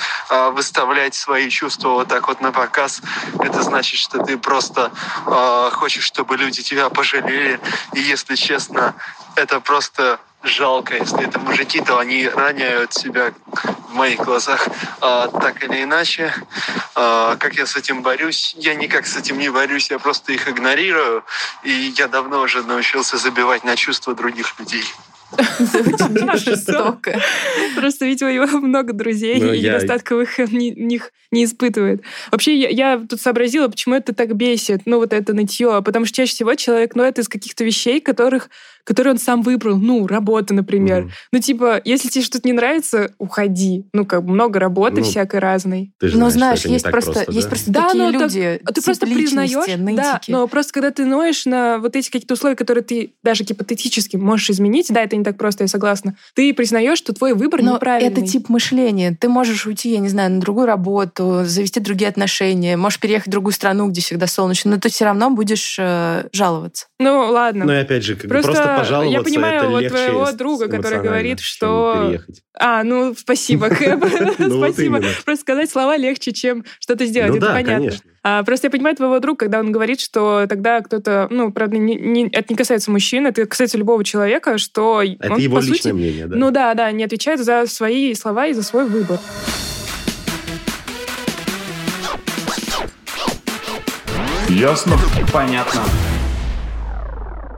Выставлять 0.52 1.14
свои 1.14 1.48
чувства 1.50 1.90
вот 1.90 2.08
так 2.08 2.28
вот 2.28 2.40
на 2.40 2.52
показ, 2.52 3.02
это 3.40 3.62
значит, 3.62 3.98
что 3.98 4.22
ты 4.22 4.29
просто 4.36 4.92
а, 5.26 5.70
хочешь, 5.70 6.04
чтобы 6.04 6.36
люди 6.36 6.62
тебя 6.62 6.88
пожалели. 6.88 7.60
И 7.94 8.00
если 8.00 8.34
честно, 8.34 8.94
это 9.36 9.60
просто 9.60 10.20
жалко. 10.42 10.96
Если 10.96 11.26
это 11.26 11.38
мужики, 11.38 11.80
то 11.80 11.98
они 11.98 12.28
роняют 12.28 12.92
себя 12.92 13.32
в 13.88 13.94
моих 13.94 14.20
глазах 14.20 14.68
а, 15.00 15.28
так 15.28 15.62
или 15.62 15.82
иначе. 15.82 16.32
А, 16.94 17.36
как 17.36 17.54
я 17.54 17.66
с 17.66 17.76
этим 17.76 18.02
борюсь? 18.02 18.54
Я 18.58 18.74
никак 18.74 19.06
с 19.06 19.16
этим 19.16 19.38
не 19.38 19.48
борюсь, 19.50 19.90
я 19.90 19.98
просто 19.98 20.32
их 20.32 20.48
игнорирую. 20.48 21.24
И 21.62 21.94
я 21.96 22.08
давно 22.08 22.40
уже 22.40 22.62
научился 22.62 23.18
забивать 23.18 23.64
на 23.64 23.76
чувства 23.76 24.14
других 24.14 24.58
людей. 24.58 24.84
Это 25.40 26.36
жестоко. 26.38 27.20
Просто, 27.76 28.06
видимо, 28.06 28.30
у 28.30 28.32
него 28.34 28.46
много 28.60 28.92
друзей, 28.92 29.40
Ну, 29.40 29.52
и 29.52 29.58
я- 29.58 29.74
недостатков 29.74 30.20
их 30.38 30.52
ни- 30.52 30.70
них 30.78 31.12
не 31.30 31.44
испытывает. 31.44 32.02
Вообще, 32.30 32.56
я, 32.56 32.68
я 32.68 32.98
тут 32.98 33.20
сообразила, 33.20 33.68
почему 33.68 33.94
это 33.94 34.12
так 34.14 34.34
бесит, 34.34 34.82
ну, 34.86 34.98
вот 34.98 35.12
это 35.12 35.32
нытье. 35.32 35.80
Потому 35.84 36.04
что 36.04 36.16
чаще 36.16 36.32
всего 36.34 36.54
человек 36.54 36.94
ноет 36.94 37.18
из 37.18 37.28
каких-то 37.28 37.64
вещей, 37.64 38.00
которых, 38.00 38.50
которые 38.84 39.12
он 39.12 39.18
сам 39.18 39.42
выбрал. 39.42 39.76
Ну, 39.78 40.06
работа, 40.06 40.54
например. 40.54 41.02
Мгм. 41.02 41.10
Ну, 41.32 41.38
типа, 41.40 41.80
если 41.84 42.08
тебе 42.08 42.24
что-то 42.24 42.46
не 42.48 42.52
нравится, 42.52 43.12
уходи. 43.18 43.86
Ну, 43.92 44.04
как 44.04 44.24
бы 44.24 44.32
много 44.32 44.58
работы 44.58 44.96
Ну, 45.00 45.02
всякой 45.04 45.40
разной. 45.40 45.92
Ты 45.98 46.08
же 46.08 46.18
Но 46.18 46.30
знаешь, 46.30 46.60
это 46.60 46.68
не 46.68 46.74
есть 46.74 46.84
так 46.84 46.92
просто, 46.92 47.24
есть 47.28 47.42
да? 47.42 47.48
просто 47.48 47.70
Да, 47.70 47.86
такие 47.88 48.12
так- 48.12 48.20
люди, 48.20 48.60
А 48.64 48.72
ты 48.72 48.82
просто 48.82 49.06
признаешь, 49.06 49.50
да, 49.96 50.20
но 50.28 50.46
просто 50.48 50.72
когда 50.72 50.90
ты 50.90 51.04
ноешь 51.04 51.46
на 51.46 51.78
вот 51.78 51.96
эти 51.96 52.10
какие-то 52.10 52.34
условия, 52.34 52.56
которые 52.56 52.84
ты 52.84 53.12
даже 53.22 53.44
гипотетически 53.44 54.16
можешь 54.16 54.50
изменить, 54.50 54.86
да, 54.90 55.02
это 55.02 55.16
не 55.16 55.24
так 55.24 55.36
просто, 55.36 55.64
я 55.64 55.68
согласна, 55.68 56.16
ты 56.34 56.52
признаешь, 56.54 56.98
что 56.98 57.12
твой 57.12 57.34
выбор 57.34 57.62
Но 57.62 57.74
неправильный. 57.74 58.10
это 58.12 58.26
тип 58.26 58.48
мышления. 58.48 59.16
Ты 59.20 59.28
можешь 59.28 59.66
уйти, 59.66 59.90
я 59.92 59.98
не 59.98 60.08
знаю, 60.08 60.30
на 60.32 60.40
другую 60.40 60.66
работу, 60.66 61.42
завести 61.44 61.80
другие 61.80 62.08
отношения, 62.08 62.76
можешь 62.76 63.00
переехать 63.00 63.28
в 63.28 63.30
другую 63.30 63.52
страну, 63.52 63.88
где 63.88 64.00
всегда 64.00 64.26
солнечно, 64.26 64.70
но 64.72 64.78
ты 64.80 64.88
все 64.88 65.04
равно 65.04 65.30
будешь 65.30 65.76
э, 65.78 66.28
жаловаться. 66.32 66.86
Ну, 66.98 67.30
ладно. 67.30 67.64
Ну 67.64 67.72
и 67.72 67.76
опять 67.76 68.04
же, 68.04 68.14
как 68.16 68.24
бы 68.24 68.28
Просто 68.30 68.52
просто 68.52 68.69
я 69.10 69.22
понимаю 69.22 69.56
это 69.60 69.68
вот 69.68 69.80
легче 69.82 69.96
твоего 69.96 70.32
друга, 70.32 70.68
который 70.68 71.00
говорит, 71.02 71.40
что- 71.40 72.04
переехать. 72.06 72.42
А, 72.62 72.82
ну, 72.84 73.14
спасибо, 73.16 73.68
Кэп. 73.70 74.04
Ну, 74.38 74.58
Спасибо. 74.58 75.00
Просто 75.24 75.36
сказать 75.40 75.70
слова 75.70 75.96
легче, 75.96 76.32
чем 76.32 76.64
что-то 76.78 77.06
сделать. 77.06 77.30
Ну 77.30 77.36
это 77.38 77.46
да, 77.46 77.52
понятно. 77.54 77.74
конечно. 77.76 78.10
А, 78.22 78.42
просто 78.42 78.66
я 78.66 78.70
понимаю 78.70 78.94
твоего 78.96 79.18
друга, 79.18 79.38
когда 79.38 79.60
он 79.60 79.72
говорит, 79.72 79.98
что 80.00 80.44
тогда 80.46 80.80
кто-то, 80.82 81.26
ну, 81.30 81.52
правда, 81.52 81.78
не- 81.78 81.94
не- 81.94 82.28
это 82.28 82.46
не 82.50 82.56
касается 82.56 82.90
мужчин, 82.90 83.26
это 83.26 83.46
касается 83.46 83.78
любого 83.78 84.04
человека, 84.04 84.58
что 84.58 85.00
Это 85.02 85.32
он, 85.32 85.38
его 85.38 85.56
по 85.56 85.60
личное 85.60 85.76
сути, 85.76 85.92
мнение, 85.92 86.26
да? 86.26 86.36
ну 86.36 86.50
да, 86.50 86.74
да, 86.74 86.90
не 86.92 87.04
отвечает 87.04 87.40
за 87.40 87.64
свои 87.66 88.12
слова 88.14 88.46
и 88.46 88.52
за 88.52 88.62
свой 88.62 88.84
выбор. 88.86 89.18
Ясно? 94.48 94.98
Понятно. 95.32 95.82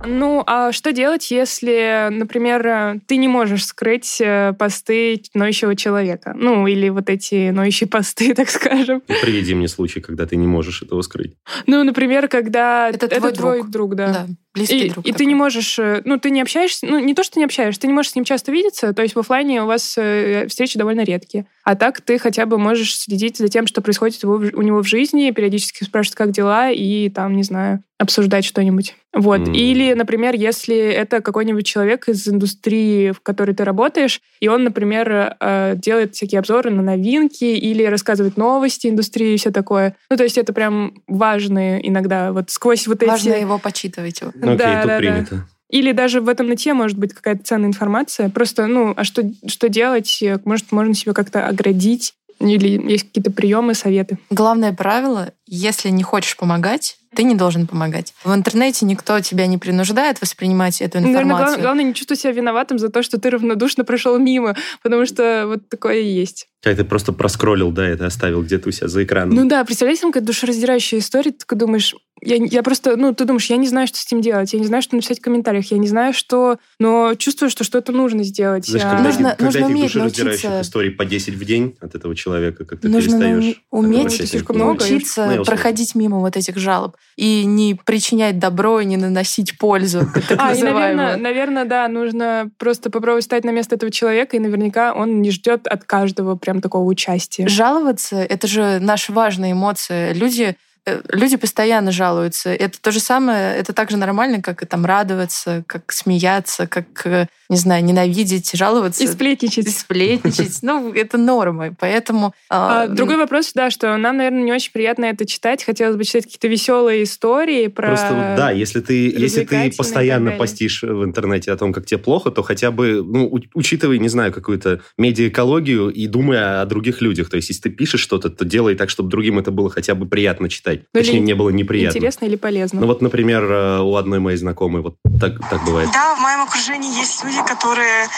Ну, 0.06 0.42
а 0.46 0.72
что 0.72 0.92
делать, 0.92 1.30
если, 1.30 2.08
например, 2.10 2.66
э, 2.66 3.00
ты 3.06 3.16
не 3.16 3.28
можешь 3.28 3.64
скрыть 3.64 4.20
э, 4.20 4.52
посты 4.58 5.22
ноющего 5.34 5.76
человека? 5.76 6.34
Ну, 6.36 6.66
или 6.66 6.88
вот 6.88 7.08
эти 7.08 7.50
ноющие 7.50 7.88
посты, 7.88 8.34
так 8.36 8.50
скажем. 8.50 9.02
Ну, 9.06 9.14
Приведи 9.22 9.54
мне 9.54 9.68
случай, 9.68 10.00
когда 10.00 10.26
ты 10.26 10.36
не 10.36 10.46
можешь 10.46 10.82
этого 10.82 11.02
скрыть. 11.02 11.34
Ну, 11.66 11.82
например, 11.84 12.28
когда 12.28 12.88
Это 12.88 13.06
это, 13.06 13.18
твой 13.20 13.32
твой 13.32 13.58
друг. 13.58 13.70
друг, 13.70 13.94
да. 13.94 14.12
Да. 14.12 14.26
Близкий 14.54 14.86
И, 14.86 14.90
друг. 14.90 15.04
и 15.04 15.08
ты 15.08 15.12
такой. 15.12 15.26
не 15.26 15.34
можешь, 15.34 15.78
э, 15.78 16.02
ну, 16.04 16.18
ты 16.18 16.30
не 16.30 16.42
общаешься, 16.42 16.86
ну, 16.86 16.98
не 16.98 17.14
то, 17.14 17.22
что 17.22 17.34
ты 17.34 17.40
не 17.40 17.44
общаешься, 17.44 17.80
ты 17.80 17.86
не 17.86 17.92
можешь 17.92 18.12
с 18.12 18.14
ним 18.14 18.24
часто 18.24 18.52
видеться, 18.52 18.92
то 18.92 19.02
есть 19.02 19.14
в 19.14 19.18
оффлайне 19.18 19.62
у 19.62 19.66
вас 19.66 19.94
э, 19.96 20.46
встречи 20.48 20.78
довольно 20.78 21.02
редкие. 21.02 21.46
А 21.64 21.76
так 21.76 22.00
ты 22.00 22.18
хотя 22.18 22.46
бы 22.46 22.58
можешь 22.58 22.98
следить 22.98 23.38
за 23.38 23.48
тем, 23.48 23.66
что 23.66 23.82
происходит 23.82 24.22
его 24.22 24.34
у 24.34 24.62
него 24.62 24.82
в 24.82 24.86
жизни, 24.86 25.30
периодически 25.30 25.84
спрашивать, 25.84 26.16
как 26.16 26.30
дела, 26.32 26.70
и 26.70 27.08
там, 27.08 27.36
не 27.36 27.44
знаю, 27.44 27.82
обсуждать 27.98 28.44
что-нибудь. 28.44 28.96
Вот. 29.14 29.40
Мгм. 29.40 29.52
Или, 29.52 29.92
например, 29.92 30.34
если 30.34 30.76
это 30.76 31.20
какой-нибудь 31.20 31.64
человек 31.64 32.08
из 32.08 32.26
индустрии, 32.26 33.12
в 33.12 33.20
которой 33.20 33.54
ты 33.54 33.64
работаешь, 33.64 34.20
и 34.40 34.48
он, 34.48 34.64
например, 34.64 35.36
э, 35.38 35.74
делает 35.76 36.14
всякие 36.16 36.40
обзоры 36.40 36.70
на 36.70 36.82
новинки 36.82 37.44
или 37.44 37.84
рассказывает 37.84 38.36
новости 38.36 38.88
индустрии 38.88 39.34
и 39.34 39.36
все 39.36 39.52
такое. 39.52 39.94
Ну, 40.10 40.16
то 40.16 40.24
есть 40.24 40.38
это 40.38 40.52
прям 40.52 40.94
важные 41.06 41.86
иногда 41.88 42.32
вот 42.32 42.50
сквозь 42.50 42.86
вот 42.88 43.02
Важно 43.04 43.34
эти... 43.34 43.40
его 43.42 43.58
почитывать. 43.58 44.20
Ну, 44.46 44.52
окей, 44.54 44.66
Да, 44.66 44.80
тут 44.82 44.88
да, 44.88 44.94
да. 44.94 44.98
принято. 44.98 45.46
Или 45.70 45.92
даже 45.92 46.20
в 46.20 46.28
этом 46.28 46.48
нате 46.48 46.74
может 46.74 46.98
быть 46.98 47.14
какая-то 47.14 47.44
ценная 47.44 47.68
информация. 47.68 48.28
Просто, 48.28 48.66
ну, 48.66 48.92
а 48.94 49.04
что, 49.04 49.22
что 49.46 49.68
делать? 49.70 50.22
Может, 50.44 50.70
можно 50.70 50.92
себя 50.94 51.14
как-то 51.14 51.46
оградить? 51.46 52.12
Или 52.40 52.90
есть 52.90 53.04
какие-то 53.08 53.30
приемы, 53.30 53.74
советы? 53.74 54.18
Главное 54.28 54.72
правило, 54.72 55.32
если 55.46 55.88
не 55.90 56.02
хочешь 56.02 56.36
помогать, 56.36 56.96
ты 57.14 57.22
не 57.22 57.34
должен 57.36 57.66
помогать. 57.68 58.14
В 58.24 58.34
интернете 58.34 58.84
никто 58.84 59.20
тебя 59.20 59.46
не 59.46 59.58
принуждает 59.58 60.20
воспринимать 60.20 60.80
эту 60.82 60.98
Наверное, 60.98 61.22
информацию. 61.22 61.56
гла- 61.58 61.62
главное 61.62 61.84
не 61.84 61.94
чувствовать 61.94 62.20
себя 62.20 62.32
виноватым 62.32 62.78
за 62.78 62.88
то, 62.88 63.02
что 63.02 63.20
ты 63.20 63.30
равнодушно 63.30 63.84
прошел 63.84 64.18
мимо, 64.18 64.56
потому 64.82 65.06
что 65.06 65.44
вот 65.46 65.68
такое 65.68 66.00
и 66.00 66.06
есть. 66.08 66.48
Как 66.62 66.76
ты 66.76 66.84
просто 66.84 67.12
проскроллил, 67.12 67.70
да, 67.70 67.86
это 67.86 68.06
оставил 68.06 68.42
где-то 68.42 68.68
у 68.70 68.72
себя 68.72 68.88
за 68.88 69.04
экраном. 69.04 69.36
Ну 69.36 69.48
да, 69.48 69.62
представляете, 69.64 70.02
там 70.02 70.10
какая 70.12 70.24
душераздирающая 70.26 70.98
история, 70.98 71.30
ты 71.30 71.38
такой 71.38 71.58
думаешь, 71.58 71.94
я, 72.24 72.36
я 72.36 72.62
просто, 72.62 72.96
ну, 72.96 73.12
ты 73.14 73.24
думаешь, 73.24 73.46
я 73.46 73.56
не 73.56 73.66
знаю, 73.68 73.86
что 73.86 73.98
с 73.98 74.06
этим 74.06 74.20
делать, 74.20 74.52
я 74.52 74.58
не 74.58 74.66
знаю, 74.66 74.82
что 74.82 74.94
написать 74.94 75.18
в 75.18 75.22
комментариях, 75.22 75.70
я 75.72 75.78
не 75.78 75.88
знаю, 75.88 76.12
что... 76.12 76.58
Но 76.78 77.14
чувствую, 77.14 77.50
что 77.50 77.64
что-то 77.64 77.92
нужно 77.92 78.22
сделать. 78.22 78.66
Знаешь, 78.66 78.86
А- 78.86 78.90
когда, 78.90 79.04
Нужно- 79.04 79.30
когда 79.36 79.60
нужно 79.60 79.74
этих 79.76 79.82
душераздирающих 79.94 80.44
научиться- 80.44 80.60
историй 80.62 80.90
по 80.92 81.04
10 81.04 81.34
в 81.34 81.44
день 81.44 81.76
от 81.80 81.94
этого 81.94 82.14
человека, 82.14 82.64
как 82.64 82.80
ты 82.80 82.88
Нужно 82.88 83.18
перестаешь... 83.18 83.62
уметь 83.70 84.12
слишком 84.28 84.56
много, 84.56 84.80
научиться 84.80 85.26
Ну, 85.26 85.44
проходить 85.44 85.94
мимо 85.94 86.20
вот 86.20 86.36
этих 86.36 86.56
жалоб 86.58 86.96
и 87.16 87.44
не 87.44 87.74
причинять 87.74 88.38
добро 88.38 88.80
и 88.80 88.84
не 88.84 88.96
наносить 88.96 89.58
пользу, 89.58 90.00
А, 90.38 90.54
и, 90.54 90.62
наверное, 90.62 91.16
наверное, 91.16 91.64
да, 91.64 91.88
нужно 91.88 92.50
просто 92.58 92.90
попробовать 92.90 93.24
стать 93.24 93.44
на 93.44 93.50
место 93.50 93.74
этого 93.74 93.90
человека, 93.90 94.36
и 94.36 94.40
наверняка 94.40 94.92
он 94.94 95.22
не 95.22 95.30
ждет 95.30 95.66
от 95.66 95.84
каждого 95.84 96.36
прям 96.36 96.60
такого 96.60 96.84
участия. 96.88 97.48
Жаловаться— 97.48 98.16
это 98.28 98.46
же 98.46 98.78
наша 98.80 99.12
важная 99.12 99.52
эмоция. 99.52 100.12
Люди 100.14 100.56
Люди 100.84 101.36
постоянно 101.36 101.92
жалуются. 101.92 102.50
Это 102.50 102.80
то 102.80 102.90
же 102.90 102.98
самое, 102.98 103.56
это 103.56 103.72
так 103.72 103.90
же 103.90 103.96
нормально, 103.96 104.42
как 104.42 104.64
и 104.64 104.66
там 104.66 104.84
радоваться, 104.84 105.62
как 105.68 105.92
смеяться, 105.92 106.66
как, 106.66 107.06
э, 107.06 107.28
не 107.48 107.56
знаю, 107.56 107.84
ненавидеть, 107.84 108.50
жаловаться. 108.54 109.04
И 109.04 109.06
сплетничать. 109.06 109.66
и 109.66 109.70
сплетничать. 109.70 110.58
Ну, 110.62 110.92
это 110.92 111.18
нормы. 111.18 111.76
Поэтому... 111.78 112.34
А, 112.50 112.82
а, 112.82 112.88
другой 112.88 113.16
вопрос, 113.16 113.52
да, 113.54 113.70
что 113.70 113.96
нам, 113.96 114.16
наверное, 114.16 114.42
не 114.42 114.52
очень 114.52 114.72
приятно 114.72 115.04
это 115.04 115.24
читать. 115.24 115.62
Хотелось 115.62 115.94
бы 115.94 116.04
читать 116.04 116.24
какие-то 116.24 116.48
веселые 116.48 117.04
истории 117.04 117.68
про... 117.68 117.88
Просто 117.88 118.34
да, 118.36 118.50
если 118.50 118.80
ты, 118.80 119.08
если 119.08 119.44
ты 119.44 119.70
постоянно 119.76 120.32
постишь 120.32 120.82
в 120.82 121.04
интернете 121.04 121.52
о 121.52 121.56
том, 121.56 121.72
как 121.72 121.86
тебе 121.86 121.98
плохо, 121.98 122.30
то 122.30 122.42
хотя 122.42 122.72
бы, 122.72 123.04
ну, 123.04 123.32
учитывай, 123.54 123.98
не 123.98 124.08
знаю, 124.08 124.32
какую-то 124.32 124.80
медиаэкологию 124.98 125.90
и 125.90 126.06
думай 126.06 126.38
о 126.60 126.64
других 126.64 127.00
людях. 127.00 127.30
То 127.30 127.36
есть, 127.36 127.50
если 127.50 127.62
ты 127.62 127.70
пишешь 127.70 128.00
что-то, 128.00 128.30
то 128.30 128.44
делай 128.44 128.74
так, 128.74 128.90
чтобы 128.90 129.10
другим 129.10 129.38
это 129.38 129.50
было 129.50 129.70
хотя 129.70 129.94
бы 129.94 130.06
приятно 130.06 130.48
читать. 130.48 130.71
Ну, 130.92 131.00
или 131.00 131.06
Точнее, 131.06 131.20
не 131.20 131.34
было 131.34 131.50
неприятно. 131.50 131.96
Интересно 131.96 132.24
или 132.26 132.36
полезно. 132.36 132.80
Ну 132.80 132.86
вот, 132.86 133.02
например, 133.02 133.44
э, 133.44 133.80
у 133.80 133.96
одной 133.96 134.18
моей 134.18 134.36
знакомой 134.36 134.82
вот 134.82 134.96
так, 135.20 135.38
так 135.48 135.64
бывает. 135.64 135.90
Да, 135.92 136.14
в 136.14 136.20
моем 136.20 136.42
окружении 136.42 136.98
есть 136.98 137.24
люди, 137.24 137.42
которые 137.46 138.08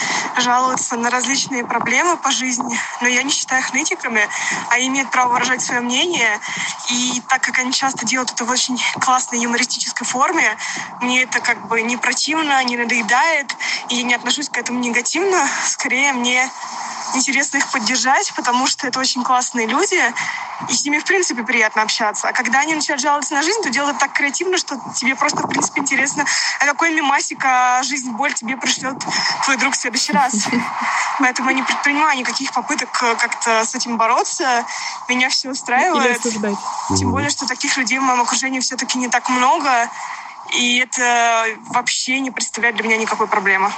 жалуются 0.41 0.95
на 0.95 1.09
различные 1.09 1.65
проблемы 1.65 2.17
по 2.17 2.31
жизни, 2.31 2.77
но 3.01 3.07
я 3.07 3.23
не 3.23 3.31
считаю 3.31 3.61
их 3.61 3.73
нытиками, 3.73 4.21
а 4.69 4.79
имеют 4.79 5.11
право 5.11 5.33
выражать 5.33 5.61
свое 5.61 5.81
мнение. 5.81 6.39
И 6.91 7.21
так 7.29 7.41
как 7.41 7.59
они 7.59 7.71
часто 7.71 8.05
делают 8.05 8.31
это 8.31 8.45
в 8.45 8.49
очень 8.49 8.77
классной 8.99 9.39
юмористической 9.41 10.05
форме, 10.05 10.57
мне 11.01 11.23
это 11.23 11.39
как 11.39 11.67
бы 11.67 11.81
не 11.81 11.97
противно, 11.97 12.63
не 12.63 12.77
надоедает, 12.77 13.47
и 13.89 13.95
я 13.95 14.03
не 14.03 14.13
отношусь 14.13 14.49
к 14.49 14.57
этому 14.57 14.79
негативно. 14.79 15.47
Скорее, 15.65 16.13
мне 16.13 16.49
интересно 17.15 17.57
их 17.57 17.71
поддержать, 17.71 18.33
потому 18.35 18.67
что 18.67 18.87
это 18.87 18.99
очень 18.99 19.23
классные 19.23 19.67
люди, 19.67 19.99
и 20.69 20.73
с 20.73 20.85
ними, 20.85 20.99
в 20.99 21.05
принципе, 21.05 21.43
приятно 21.43 21.81
общаться. 21.81 22.27
А 22.27 22.33
когда 22.33 22.59
они 22.59 22.75
начинают 22.75 23.01
жаловаться 23.01 23.33
на 23.33 23.41
жизнь, 23.41 23.61
то 23.61 23.69
делают 23.69 23.97
так 23.97 24.13
креативно, 24.13 24.57
что 24.57 24.79
тебе 24.95 25.15
просто, 25.15 25.43
в 25.43 25.47
принципе, 25.47 25.81
интересно, 25.81 26.25
а 26.59 26.65
какой 26.65 26.93
мимасик 26.93 27.43
а 27.45 27.83
жизнь 27.83 28.11
боль 28.11 28.33
тебе 28.33 28.57
пришлет 28.57 28.97
твой 29.43 29.57
друг 29.57 29.73
в 29.73 29.77
следующий 29.77 30.13
раз. 30.13 30.33
Поэтому 31.19 31.49
я 31.49 31.55
не 31.55 31.63
предпринимаю 31.63 32.17
никаких 32.17 32.51
попыток 32.51 32.89
э, 33.01 33.15
как-то 33.15 33.63
с 33.63 33.75
этим 33.75 33.97
бороться. 33.97 34.65
Меня 35.07 35.29
все 35.29 35.49
Или 35.49 35.53
устраивает. 35.53 36.19
осуждать. 36.19 36.57
Тем 36.97 37.11
более, 37.11 37.29
что 37.29 37.45
таких 37.47 37.77
людей 37.77 37.99
в 37.99 38.03
моем 38.03 38.21
окружении 38.21 38.59
все-таки 38.59 38.97
не 38.97 39.07
так 39.07 39.29
много. 39.29 39.89
И 40.53 40.77
это 40.77 41.45
вообще 41.73 42.19
не 42.19 42.31
представляет 42.31 42.75
для 42.77 42.85
меня 42.85 42.97
никакой 42.97 43.27
проблемы. 43.27 43.69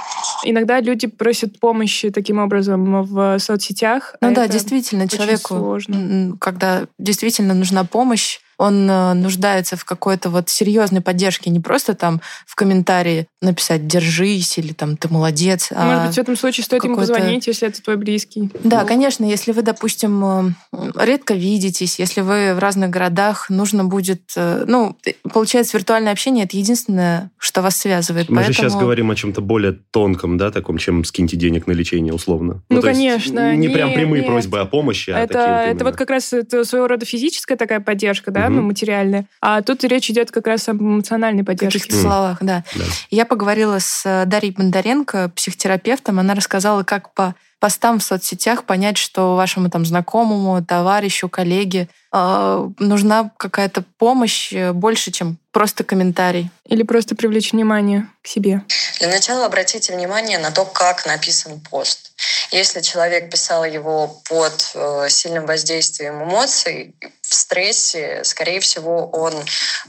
Иногда 0.44 0.80
люди 0.80 1.06
просят 1.06 1.58
помощи 1.60 2.10
таким 2.10 2.38
образом 2.38 3.02
в 3.04 3.38
соцсетях. 3.38 4.14
Ну 4.20 4.28
а 4.28 4.30
да, 4.32 4.48
действительно, 4.48 5.08
человеку, 5.08 5.48
сложно. 5.48 6.36
когда 6.40 6.86
действительно 6.98 7.54
нужна 7.54 7.84
помощь, 7.84 8.40
он 8.58 8.90
э, 8.90 9.14
нуждается 9.14 9.76
в 9.76 9.84
какой-то 9.84 10.30
вот 10.30 10.48
серьезной 10.48 11.00
поддержке, 11.00 11.48
не 11.50 11.60
просто 11.60 11.94
там 11.94 12.20
в 12.44 12.54
комментарии 12.56 13.26
написать 13.40 13.86
«держись» 13.86 14.58
или 14.58 14.72
там 14.72 14.96
«ты 14.96 15.08
молодец», 15.08 15.68
а 15.70 15.86
Может 15.86 16.06
быть, 16.08 16.14
в 16.16 16.18
этом 16.18 16.36
случае 16.36 16.64
стоит 16.64 16.82
ему 16.84 16.96
позвонить, 16.96 17.46
если 17.46 17.68
это 17.68 17.80
твой 17.82 17.96
близкий. 17.96 18.50
Да, 18.64 18.84
конечно, 18.84 19.24
если 19.24 19.52
вы, 19.52 19.62
допустим, 19.62 20.54
э, 20.72 20.90
редко 20.96 21.34
видитесь, 21.34 21.98
если 22.00 22.20
вы 22.20 22.54
в 22.54 22.58
разных 22.58 22.90
городах, 22.90 23.48
нужно 23.48 23.84
будет... 23.84 24.22
э, 24.36 24.64
Ну, 24.66 24.96
получается, 25.32 25.76
виртуальное 25.76 26.12
общение— 26.12 26.44
это 26.46 26.56
единственное, 26.56 27.30
что 27.38 27.62
вас 27.62 27.76
связывает. 27.76 28.28
Мы 28.28 28.42
же 28.42 28.46
Поэтому- 28.48 28.68
сейчас 28.70 28.80
говорим 28.80 29.10
о 29.12 29.14
чем-то 29.14 29.40
более 29.40 29.72
тонком, 29.92 30.36
да, 30.36 30.50
таком, 30.50 30.78
чем 30.78 31.04
скиньте 31.04 31.36
денег 31.36 31.68
на 31.68 31.72
лечение, 31.72 32.12
условно. 32.12 32.62
Ну, 32.68 32.76
есть 32.76 32.86
конечно, 32.88 33.54
Не 33.54 33.68
прям 33.68 33.88
нет, 33.90 33.96
прямые 33.96 34.22
нет. 34.22 34.26
просьбы 34.28 34.58
о 34.58 34.64
помощи, 34.64 35.10
а 35.10 35.20
это, 35.20 35.32
такие 35.34 35.66
вот 35.68 35.76
это 35.76 35.84
вот 35.84 35.96
как 35.96 36.10
раз 36.10 36.32
это 36.32 36.64
своего 36.64 36.88
рода 36.88 37.06
физическая 37.06 37.56
такая 37.56 37.78
поддержка, 37.78 38.32
да, 38.32 38.47
Мгм. 38.48 38.60
ну, 38.60 38.66
материальная. 38.66 39.26
А 39.40 39.62
тут 39.62 39.84
речь 39.84 40.10
идет 40.10 40.30
как 40.30 40.46
раз 40.46 40.68
об 40.68 40.80
эмоциональной 40.80 41.44
поддержке. 41.44 41.78
каких-то 41.78 42.00
словах, 42.00 42.38
да. 42.40 42.64
Да. 42.74 42.84
Я 43.10 43.24
поговорила 43.24 43.78
с 43.78 44.02
э, 44.04 44.24
Дарьей 44.26 44.52
Бондаренко, 44.52 45.30
психотерапевтом. 45.34 46.18
Она 46.18 46.34
рассказала, 46.34 46.82
как 46.82 47.12
по 47.14 47.34
постам 47.60 47.98
в 47.98 48.02
соцсетях 48.02 48.64
понять, 48.64 48.96
что 48.96 49.34
вашему 49.36 49.70
там 49.70 49.84
знакомому, 49.84 50.64
товарищу, 50.64 51.28
коллеге 51.28 51.88
э, 52.12 52.68
нужна 52.78 53.30
какая-то 53.36 53.82
помощь 53.98 54.52
э, 54.52 54.72
больше, 54.72 55.10
чем 55.10 55.38
просто 55.50 55.82
комментарий. 55.82 56.50
Или 56.66 56.82
просто 56.82 57.16
привлечь 57.16 57.52
внимание 57.52 58.06
к 58.22 58.28
себе. 58.28 58.62
Для 59.00 59.08
начала 59.08 59.46
обратите 59.46 59.94
внимание 59.94 60.38
на 60.38 60.50
то, 60.50 60.64
как 60.64 61.06
написан 61.06 61.60
пост. 61.70 62.12
Если 62.50 62.80
человек 62.80 63.30
писал 63.30 63.64
его 63.64 64.20
под 64.28 64.70
э, 64.74 65.08
сильным 65.08 65.46
воздействием 65.46 66.22
эмоций, 66.22 66.94
в 67.28 67.34
стрессе, 67.34 68.24
скорее 68.24 68.60
всего, 68.60 69.06
он 69.10 69.34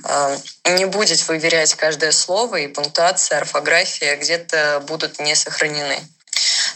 э, 0.04 0.38
не 0.66 0.86
будет 0.86 1.26
выверять 1.28 1.74
каждое 1.76 2.12
слово, 2.12 2.58
и 2.58 2.68
пунктуация, 2.68 3.38
орфография 3.38 4.18
где-то 4.18 4.84
будут 4.86 5.20
не 5.20 5.36
сохранены. 5.36 5.98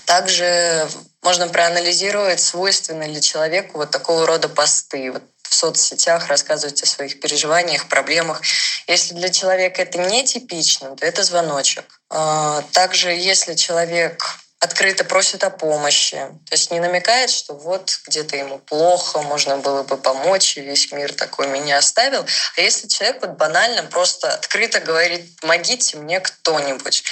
Также 0.05 0.87
можно 1.21 1.47
проанализировать, 1.47 2.39
свойственны 2.39 3.03
ли 3.03 3.21
человеку 3.21 3.77
вот 3.77 3.91
такого 3.91 4.25
рода 4.25 4.47
посты. 4.47 5.11
Вот 5.11 5.23
в 5.41 5.53
соцсетях 5.53 6.27
рассказывать 6.27 6.81
о 6.81 6.87
своих 6.87 7.19
переживаниях, 7.19 7.87
проблемах. 7.87 8.41
Если 8.87 9.13
для 9.13 9.29
человека 9.29 9.81
это 9.83 9.99
нетипично, 9.99 10.95
то 10.95 11.05
это 11.05 11.23
звоночек. 11.23 11.85
А, 12.09 12.63
Также, 12.71 13.11
если 13.11 13.53
человек 13.53 14.23
открыто 14.63 15.03
просит 15.03 15.43
о 15.43 15.49
помощи, 15.49 16.15
то 16.15 16.53
есть 16.53 16.71
не 16.71 16.79
намекает, 16.79 17.29
что 17.29 17.53
вот 17.53 17.99
где-то 18.07 18.37
ему 18.37 18.59
плохо, 18.59 19.21
можно 19.21 19.57
было 19.57 19.83
бы 19.83 19.97
помочь, 19.97 20.57
и 20.57 20.61
весь 20.61 20.91
мир 20.93 21.13
такой 21.13 21.47
меня 21.47 21.77
оставил. 21.77 22.25
А 22.55 22.61
если 22.61 22.87
человек 22.87 23.21
вот 23.21 23.31
банально 23.31 23.83
просто 23.83 24.33
открыто 24.33 24.79
говорит, 24.79 25.37
помогите 25.41 25.97
мне 25.97 26.21
кто-нибудь, 26.21 27.03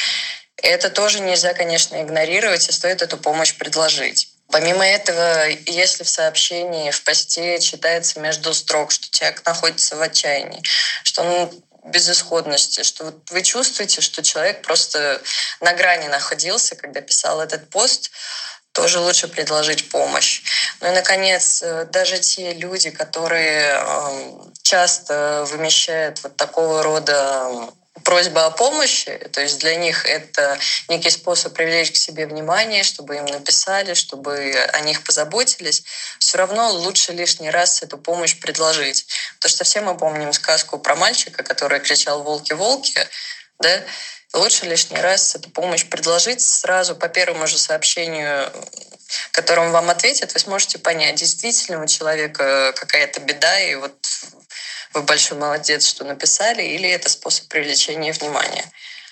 это 0.64 0.90
тоже 0.90 1.20
нельзя, 1.20 1.54
конечно, 1.54 2.02
игнорировать, 2.02 2.70
и 2.70 2.72
стоит 2.72 3.02
эту 3.02 3.18
помощь 3.18 3.54
предложить. 3.56 4.30
Помимо 4.50 4.86
этого, 4.86 5.50
если 5.66 6.04
в 6.04 6.10
сообщении, 6.10 6.92
в 6.92 7.04
посте 7.04 7.60
читается 7.60 8.20
между 8.20 8.54
строк, 8.54 8.92
что 8.92 9.10
человек 9.10 9.44
находится 9.46 9.96
в 9.98 10.02
отчаянии, 10.02 10.62
что 11.04 11.24
он 11.24 11.64
безысходности, 11.84 12.84
что 12.84 13.06
вот 13.06 13.30
вы 13.32 13.42
чувствуете, 13.42 14.02
что 14.02 14.24
человек 14.24 14.62
просто 14.62 15.22
на 15.60 15.74
грани 15.74 16.08
находился, 16.08 16.76
когда 16.76 17.02
писал 17.02 17.42
этот 17.42 17.70
пост, 17.70 18.12
тоже 18.72 19.00
лучше 19.00 19.28
предложить 19.28 19.90
помощь. 19.90 20.42
Ну 20.80 20.88
и, 20.88 20.96
наконец, 20.96 21.62
э, 21.62 21.86
даже 21.86 22.20
те 22.20 22.54
люди, 22.54 22.90
которые 22.90 23.76
э, 23.76 24.32
часто 24.64 25.46
вымещают 25.50 26.24
вот 26.24 26.38
такого 26.38 26.82
рода 26.84 27.72
просьба 28.04 28.46
о 28.46 28.52
помощи, 28.52 29.12
то 29.34 29.42
есть 29.42 29.60
для 29.60 29.76
них 29.76 30.06
это 30.06 30.58
некий 30.88 31.10
способ 31.10 31.54
привлечь 31.54 31.92
к 31.92 31.96
себе 31.98 32.26
внимание, 32.26 32.84
чтобы 32.84 33.18
им 33.18 33.26
написали, 33.26 33.94
чтобы 33.94 34.54
о 34.74 34.80
них 34.80 35.04
позаботились, 35.04 35.84
все 36.18 36.38
равно 36.38 36.72
лучше 36.72 37.12
лишний 37.12 37.50
раз 37.50 37.84
эту 37.84 37.98
помощь 37.98 38.40
предложить. 38.40 39.06
Потому 39.42 39.56
что 39.56 39.64
все 39.64 39.82
мы 39.82 39.98
помним 39.98 40.34
сказку 40.34 40.78
про 40.78 40.96
мальчика, 40.96 41.42
который 41.42 41.80
кричал 41.80 42.22
«волки, 42.22 42.54
волки», 42.54 43.08
да? 43.60 43.82
Лучше 44.34 44.68
лишний 44.68 45.02
раз 45.02 45.34
эту 45.34 45.50
помощь 45.50 45.84
предложить 45.90 46.42
сразу 46.42 46.96
по 46.96 47.10
первому 47.10 47.48
же 47.48 47.58
сообщению, 47.58 48.54
которым 49.32 49.72
вам 49.72 49.90
ответят, 49.90 50.32
вы 50.36 50.40
сможете 50.40 50.78
понять, 50.78 51.16
действительно 51.16 51.84
у 51.84 51.88
человека 51.88 52.72
какая-то 52.78 53.20
беда, 53.20 53.60
и 53.62 53.74
вот 53.74 53.96
вы 54.94 55.02
большой 55.02 55.40
молодец, 55.40 55.88
что 55.88 56.04
написали, 56.04 56.62
или 56.62 56.88
это 56.88 57.10
способ 57.10 57.48
привлечения 57.48 58.14
внимания. 58.14 58.72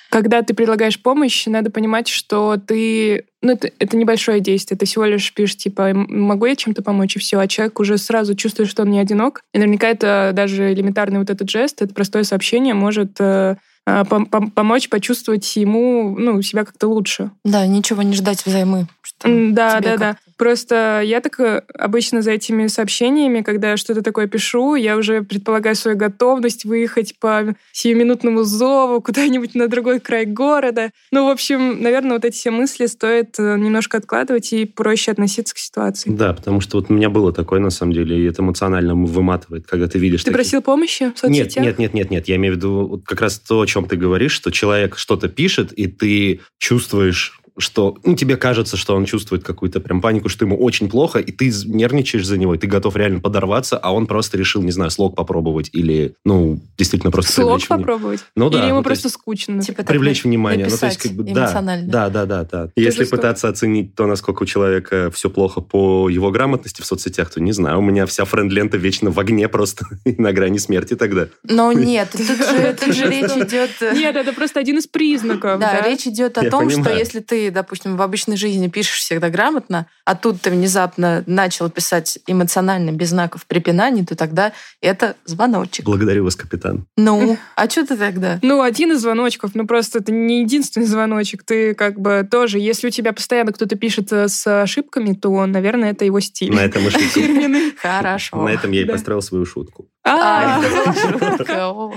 Когда 0.09 0.41
ты 0.41 0.53
предлагаешь 0.53 1.01
помощь, 1.01 1.45
надо 1.45 1.69
понимать, 1.69 2.07
что 2.07 2.57
ты... 2.57 3.25
Ну, 3.41 3.53
это, 3.53 3.69
это 3.77 3.95
небольшое 3.95 4.39
действие. 4.39 4.77
Ты 4.77 4.85
всего 4.85 5.05
лишь 5.05 5.33
пишешь, 5.33 5.57
типа, 5.57 5.91
могу 5.93 6.45
я 6.47 6.55
чем-то 6.55 6.81
помочь, 6.81 7.15
и 7.15 7.19
все. 7.19 7.39
А 7.39 7.47
человек 7.47 7.79
уже 7.79 7.97
сразу 7.97 8.35
чувствует, 8.35 8.69
что 8.69 8.83
он 8.83 8.89
не 8.89 8.99
одинок. 8.99 9.41
И 9.53 9.59
наверняка 9.59 9.87
это 9.87 10.31
даже 10.33 10.73
элементарный 10.73 11.19
вот 11.19 11.29
этот 11.29 11.49
жест, 11.49 11.81
это 11.81 11.93
простое 11.93 12.23
сообщение 12.23 12.73
может 12.73 13.19
э, 13.19 13.55
а, 13.85 14.05
помочь 14.05 14.89
почувствовать 14.89 15.55
ему 15.55 16.15
ну, 16.17 16.41
себя 16.41 16.65
как-то 16.65 16.87
лучше. 16.87 17.31
Да, 17.43 17.65
ничего 17.65 18.01
не 18.01 18.13
ждать 18.13 18.45
взаймы. 18.45 18.87
Да, 19.23 19.79
да, 19.79 19.97
да. 19.97 20.17
Просто 20.39 21.01
я 21.03 21.19
так 21.19 21.37
э, 21.41 21.63
обычно 21.77 22.21
за 22.21 22.31
этими 22.31 22.67
сообщениями, 22.67 23.41
когда 23.41 23.71
я 23.71 23.77
что-то 23.77 24.01
такое 24.01 24.25
пишу, 24.27 24.75
я 24.75 24.95
уже 24.95 25.21
предполагаю 25.21 25.75
свою 25.75 25.97
готовность 25.97 26.63
выехать 26.63 27.19
по 27.19 27.53
сиюминутному 27.73 28.43
зову 28.43 29.01
куда-нибудь 29.01 29.53
на 29.53 29.67
другой 29.67 29.99
край 29.99 30.25
города. 30.25 30.91
Ну, 31.11 31.25
в 31.25 31.29
общем, 31.29 31.83
наверное, 31.83 32.13
вот 32.13 32.23
эти 32.23 32.37
все 32.37 32.51
мысли 32.51 32.85
стоит 32.85 33.37
э, 33.37 33.57
немножко 33.57 33.97
откладывать 33.97 34.53
и 34.53 34.63
проще 34.63 35.11
относиться 35.11 35.53
к 35.53 35.57
ситуации. 35.57 36.09
Да, 36.09 36.31
потому 36.31 36.61
что 36.61 36.77
вот 36.77 36.89
у 36.89 36.93
меня 36.93 37.09
было 37.09 37.33
такое, 37.33 37.59
на 37.59 37.69
самом 37.69 37.91
деле, 37.91 38.17
и 38.17 38.23
это 38.23 38.41
эмоционально 38.41 38.95
выматывает, 38.95 39.67
когда 39.67 39.89
ты 39.89 39.99
видишь... 39.99 40.21
Ты 40.21 40.31
такие... 40.31 40.35
просил 40.35 40.61
помощи 40.61 41.11
в 41.13 41.19
соцсетях? 41.19 41.65
Нет, 41.65 41.79
нет, 41.79 41.79
нет, 41.79 41.93
нет, 41.93 42.11
нет. 42.11 42.27
Я 42.29 42.37
имею 42.37 42.53
в 42.53 42.57
виду 42.57 42.87
вот 42.87 43.03
как 43.03 43.19
раз 43.19 43.39
то, 43.39 43.59
о 43.59 43.65
чем 43.65 43.89
ты 43.89 43.97
говоришь, 43.97 44.31
что 44.31 44.51
человек 44.51 44.97
что-то 44.97 45.27
пишет, 45.27 45.73
и 45.73 45.87
ты 45.87 46.39
чувствуешь 46.59 47.38
что 47.59 47.97
ну, 48.03 48.15
тебе 48.15 48.37
кажется, 48.37 48.77
что 48.77 48.95
он 48.95 49.05
чувствует 49.05 49.43
какую-то 49.43 49.79
прям 49.79 50.01
панику, 50.01 50.29
что 50.29 50.45
ему 50.45 50.57
очень 50.57 50.89
плохо, 50.89 51.19
и 51.19 51.31
ты 51.31 51.51
нервничаешь 51.65 52.25
за 52.25 52.37
него, 52.37 52.55
и 52.55 52.57
ты 52.57 52.67
готов 52.67 52.95
реально 52.95 53.19
подорваться, 53.19 53.77
а 53.77 53.93
он 53.93 54.07
просто 54.07 54.37
решил, 54.37 54.61
не 54.61 54.71
знаю, 54.71 54.91
слог 54.91 55.15
попробовать 55.15 55.69
или, 55.73 56.15
ну, 56.25 56.59
действительно 56.77 57.11
просто 57.11 57.31
слог 57.33 57.47
привлечь 57.47 57.67
попробовать? 57.67 58.19
Ну 58.35 58.49
да. 58.49 58.59
Или 58.59 58.67
ему 58.67 58.77
ну, 58.77 58.83
просто 58.83 59.07
есть, 59.07 59.15
скучно? 59.15 59.61
Типа 59.61 59.83
привлечь 59.83 60.23
внимание. 60.23 60.67
Ну, 60.69 60.77
то 60.77 60.85
есть, 60.85 60.97
как 60.97 61.11
бы, 61.11 61.23
да, 61.23 61.61
да, 61.61 62.09
да, 62.09 62.25
да, 62.25 62.43
да. 62.43 62.69
Если 62.75 63.01
жестоко. 63.01 63.17
пытаться 63.17 63.49
оценить 63.49 63.95
то, 63.95 64.05
насколько 64.05 64.43
у 64.43 64.45
человека 64.45 65.11
все 65.13 65.29
плохо 65.29 65.61
по 65.61 66.09
его 66.09 66.31
грамотности 66.31 66.81
в 66.81 66.85
соцсетях, 66.85 67.29
то 67.29 67.41
не 67.41 67.51
знаю, 67.51 67.79
у 67.79 67.81
меня 67.81 68.05
вся 68.05 68.25
френд-лента 68.25 68.77
вечно 68.77 69.11
в 69.11 69.19
огне 69.19 69.47
просто 69.47 69.85
на 70.05 70.31
грани 70.31 70.57
смерти 70.57 70.95
тогда. 70.95 71.27
Но 71.43 71.71
нет, 71.73 72.09
тут 72.11 72.21
же, 72.21 72.77
тут 72.79 72.95
же 72.95 73.05
речь 73.09 73.31
идет... 73.31 73.71
Нет, 73.93 74.15
это 74.15 74.33
просто 74.33 74.59
один 74.59 74.77
из 74.77 74.87
признаков. 74.87 75.59
Да, 75.59 75.81
речь 75.81 76.07
идет 76.07 76.37
о 76.37 76.49
том, 76.49 76.69
что 76.69 76.89
если 76.93 77.19
ты 77.19 77.48
допустим, 77.49 77.97
в 77.97 78.01
обычной 78.01 78.37
жизни 78.37 78.67
пишешь 78.67 78.99
всегда 78.99 79.29
грамотно, 79.29 79.87
а 80.05 80.15
тут 80.15 80.41
ты 80.41 80.51
внезапно 80.51 81.23
начал 81.25 81.69
писать 81.69 82.19
эмоционально, 82.27 82.91
без 82.91 83.09
знаков 83.09 83.45
препинаний, 83.45 84.05
то 84.05 84.15
тогда 84.15 84.53
это 84.81 85.15
звоночек. 85.25 85.85
Благодарю 85.85 86.23
вас, 86.23 86.35
капитан. 86.35 86.85
Ну, 86.97 87.37
а 87.55 87.69
что 87.69 87.85
ты 87.85 87.97
тогда? 87.97 88.39
Ну, 88.41 88.61
один 88.61 88.91
из 88.91 89.01
звоночков, 89.01 89.51
ну 89.55 89.67
просто 89.67 89.99
это 89.99 90.11
не 90.11 90.41
единственный 90.41 90.85
звоночек. 90.85 91.43
Ты 91.43 91.73
как 91.73 91.99
бы 91.99 92.27
тоже, 92.29 92.59
если 92.59 92.87
у 92.87 92.91
тебя 92.91 93.13
постоянно 93.13 93.53
кто-то 93.53 93.75
пишет 93.75 94.11
э, 94.11 94.27
с 94.27 94.61
ошибками, 94.61 95.13
то, 95.13 95.45
наверное, 95.45 95.91
это 95.91 96.05
его 96.05 96.19
стиль. 96.19 96.53
На 96.53 96.61
этом 96.61 96.87
и 96.87 97.73
Хорошо. 97.81 98.43
На 98.43 98.49
этом 98.49 98.71
я 98.71 98.81
и 98.81 98.85
построил 98.85 99.21
свою 99.21 99.45
шутку. 99.45 99.87
А, 100.09 100.61
а 100.61 101.91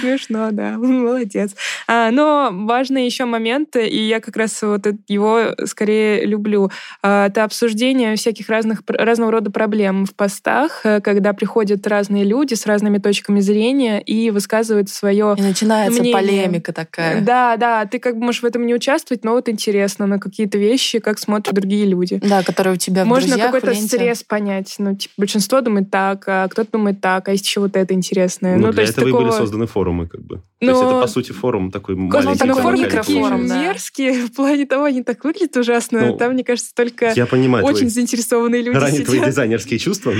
Смешно, 0.00 0.48
да, 0.52 0.70
молодец. 0.78 1.54
А, 1.86 2.10
но 2.10 2.50
важный 2.52 3.04
еще 3.04 3.24
момент, 3.24 3.76
и 3.76 4.06
я 4.06 4.20
как 4.20 4.36
раз 4.36 4.62
вот 4.62 4.86
его 5.08 5.54
скорее 5.64 6.24
люблю, 6.24 6.70
это 7.02 7.44
обсуждение 7.44 8.16
всяких 8.16 8.48
разных 8.48 8.82
разного 8.88 9.32
рода 9.32 9.50
проблем 9.50 10.06
в 10.06 10.14
постах, 10.14 10.80
э, 10.84 11.00
когда 11.00 11.32
приходят 11.32 11.86
разные 11.86 12.24
люди 12.24 12.54
с 12.54 12.66
разными 12.66 12.98
точками 12.98 13.40
зрения 13.40 14.00
и 14.00 14.30
высказывают 14.30 14.88
свое 14.88 15.34
И 15.38 15.42
начинается 15.42 16.00
мнение. 16.00 16.14
полемика 16.14 16.72
такая. 16.72 17.20
Да, 17.20 17.56
да, 17.56 17.84
ты 17.86 17.98
как 17.98 18.16
бы 18.16 18.24
можешь 18.26 18.42
в 18.42 18.46
этом 18.46 18.66
не 18.66 18.74
участвовать, 18.74 19.24
но 19.24 19.32
вот 19.32 19.48
интересно 19.48 20.06
на 20.06 20.18
какие-то 20.18 20.58
вещи, 20.58 20.98
как 20.98 21.18
смотрят 21.18 21.54
другие 21.54 21.86
люди. 21.86 22.20
Да, 22.22 22.42
которые 22.42 22.74
у 22.74 22.76
тебя 22.76 23.04
в 23.04 23.08
Можно 23.08 23.38
какой-то 23.38 23.74
стресс 23.74 24.22
понять. 24.22 24.74
Ну, 24.78 24.94
типа, 24.94 25.14
большинство 25.18 25.60
думает 25.60 25.90
так, 25.90 26.24
а 26.26 26.48
кто-то 26.48 26.72
думает 26.72 27.00
так, 27.00 27.28
а 27.28 27.32
есть 27.32 27.46
еще 27.56 27.60
вот 27.60 27.76
это 27.76 27.94
интересное. 27.94 28.56
Ну, 28.56 28.66
ну 28.66 28.72
для 28.72 28.84
этого 28.84 29.06
такого... 29.06 29.22
и 29.22 29.24
были 29.24 29.36
созданы 29.36 29.66
форумы, 29.66 30.06
как 30.06 30.22
бы. 30.22 30.42
Но... 30.60 30.66
То 30.68 30.72
есть 30.72 30.82
это, 30.84 31.00
по 31.02 31.06
сути, 31.06 31.32
форум 31.32 31.70
такой 31.70 31.96
маленький. 31.96 32.46
Ну, 32.46 32.54
форум 32.54 32.80
микрофорум, 32.80 33.46
да. 33.46 33.62
мерзкие, 33.62 34.26
в 34.26 34.32
плане 34.32 34.64
того, 34.64 34.84
они 34.84 35.02
так 35.02 35.22
выглядят 35.22 35.56
ужасно. 35.56 36.06
Ну, 36.06 36.16
Там, 36.16 36.32
мне 36.32 36.44
кажется, 36.44 36.72
только 36.74 37.12
я 37.14 37.26
понимаю, 37.26 37.64
очень 37.64 37.80
твои... 37.80 37.90
заинтересованные 37.90 38.62
люди 38.62 38.76
Ранее 38.76 38.92
сидят. 38.92 39.06
твои 39.06 39.20
дизайнерские 39.20 39.78
чувства. 39.78 40.14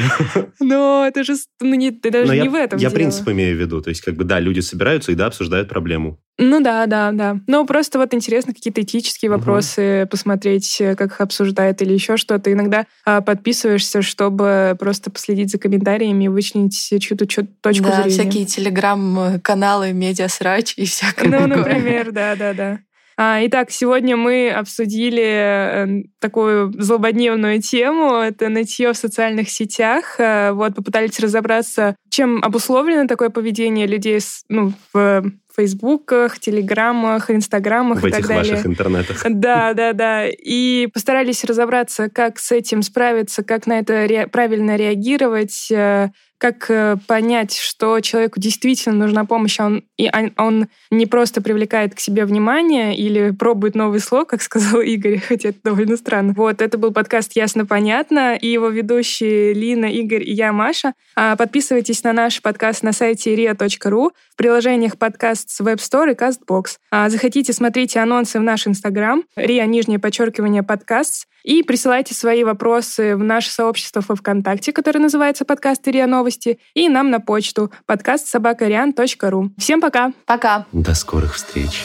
Но 0.61 1.05
это 1.09 1.25
же 1.25 1.37
ну, 1.61 1.75
не, 1.75 1.91
даже 1.91 2.27
Но 2.27 2.35
не 2.35 2.45
я, 2.45 2.51
в 2.51 2.55
этом 2.55 2.79
Я 2.79 2.89
дело. 2.89 2.99
принцип 2.99 3.29
имею 3.29 3.57
в 3.57 3.61
виду. 3.61 3.81
То 3.81 3.89
есть, 3.89 4.03
как 4.03 4.17
бы, 4.17 4.25
да, 4.25 4.39
люди 4.39 4.61
собираются 4.61 5.13
и, 5.13 5.15
да, 5.15 5.27
обсуждают 5.27 5.71
проблему. 5.71 6.19
Ну 6.39 6.61
да, 6.61 6.85
да, 6.85 7.13
да. 7.13 7.41
Но 7.47 7.65
просто 7.65 7.99
вот 7.99 8.13
интересно 8.13 8.53
какие-то 8.53 8.83
этические 8.83 9.31
вопросы 9.31 10.03
угу. 10.03 10.11
посмотреть, 10.11 10.77
как 10.79 11.01
их 11.01 11.21
обсуждают 11.23 11.81
или 11.81 11.95
еще 11.95 12.19
что-то. 12.19 12.53
Иногда 12.53 12.87
а, 13.07 13.23
подписываешься, 13.23 14.03
чтобы 14.03 14.77
просто 14.79 15.11
последить 15.11 15.51
за 15.51 15.59
комментариями 15.59 16.25
и 16.25 16.29
вычленить 16.29 16.77
чью-то 17.01 17.27
точку 17.27 17.85
да, 17.85 18.03
зрения. 18.03 18.11
всякие 18.11 18.45
телеграм-каналы, 18.45 19.93
медиасрач 20.27 20.75
и 20.77 20.85
всякое 20.85 21.29
Ну, 21.29 21.39
такое. 21.49 21.57
например, 21.57 22.13
да, 22.13 22.37
да, 22.37 22.53
да. 22.53 22.79
А, 23.19 23.39
итак, 23.47 23.71
сегодня 23.71 24.15
мы 24.15 24.51
обсудили 24.51 25.23
э, 25.25 25.87
такую 26.21 26.71
злободневную 26.79 27.63
тему. 27.63 28.17
Это 28.17 28.51
нытье 28.51 28.93
в 28.93 28.97
социальных 28.99 29.49
сетях. 29.49 30.17
Э, 30.19 30.53
вот, 30.53 30.75
попытались 30.75 31.19
разобраться, 31.19 31.97
чем 32.11 32.45
обусловлено 32.45 33.07
такое 33.07 33.31
поведение 33.31 33.87
людей 33.87 34.21
ну, 34.51 34.75
в 34.93 35.25
фейсбуках, 35.57 36.39
телеграммах, 36.39 37.31
инстаграмах 37.31 38.03
в 38.03 38.07
и 38.07 38.11
так 38.11 38.27
далее. 38.27 38.45
В 38.45 38.49
ваших 38.51 38.67
интернетах. 38.67 39.23
Да, 39.27 39.73
да, 39.73 39.95
да. 39.95 40.27
И 40.29 40.87
постарались 40.93 41.43
разобраться, 41.45 42.11
как 42.11 42.39
с 42.39 42.53
этим 42.53 42.83
справиться, 42.83 43.43
как 43.43 43.67
на 43.67 43.79
это 43.79 44.05
ре- 44.07 44.27
правильно 44.27 44.77
реагировать, 44.77 45.69
э, 45.71 46.11
как 46.39 46.71
э, 46.71 46.97
понять, 47.07 47.57
что 47.57 48.01
человеку 48.01 48.41
действительно 48.41 48.97
нужна 48.97 49.25
помощь, 49.25 49.59
а 49.59 49.67
он, 49.67 49.85
и 49.97 50.11
он 50.37 50.69
не 50.91 51.07
просто 51.07 51.41
привлекает 51.41 51.95
к 51.95 52.01
себе 52.01 52.25
внимание 52.25 52.97
или 52.97 53.31
пробует 53.31 53.75
новый 53.75 54.01
слог, 54.01 54.29
как 54.29 54.43
сказал 54.47 54.81
Игорь, 54.81 55.19
хотя 55.19 55.51
это 55.51 55.59
довольно 55.65 55.97
странно. 55.97 56.35
Вот, 56.37 56.61
это 56.61 56.79
был 56.79 56.93
подкаст 56.93 57.33
«Ясно-понятно», 57.35 58.37
и 58.37 58.49
его 58.49 58.69
ведущие 58.69 59.55
Лина, 59.55 59.87
Игорь 59.87 60.23
и 60.23 60.33
я, 60.33 60.53
Маша. 60.53 60.93
А, 61.15 61.37
подписывайтесь 61.37 62.03
на 62.05 62.13
наш 62.13 62.43
подкаст 62.43 62.83
на 62.83 62.93
сайте 62.93 63.35
ria.ru, 63.35 64.11
в 64.31 64.37
приложениях 64.37 64.99
подкаст 64.99 65.51
с 65.51 65.61
Web 65.61 65.77
Store 65.77 66.13
и 66.13 66.15
CastBox. 66.15 66.77
А, 66.91 67.09
захотите, 67.09 67.53
смотрите 67.53 68.01
анонсы 68.01 68.39
в 68.39 68.43
наш 68.43 68.67
Инстаграм, 68.67 69.25
ria, 69.39 69.67
нижнее 69.67 69.99
подчеркивание, 69.99 70.63
подкаст, 70.63 71.27
и 71.47 71.63
присылайте 71.63 72.13
свои 72.13 72.43
вопросы 72.45 73.17
в 73.17 73.23
наше 73.23 73.51
сообщество 73.51 74.03
во 74.07 74.17
ВКонтакте, 74.17 74.73
которое 74.73 74.99
называется 74.99 75.45
«Подкаст 75.45 75.87
РИА 75.87 76.07
Новости», 76.09 76.59
и 76.75 76.89
нам 76.89 77.11
на 77.11 77.21
почту 77.21 77.71
подкаст 77.87 78.27
собакариан.ру. 78.27 79.53
Всем 79.57 79.81
пока! 79.81 80.13
Пока! 80.27 80.67
До 80.73 80.93
скорых 80.95 81.37
встреч! 81.37 81.85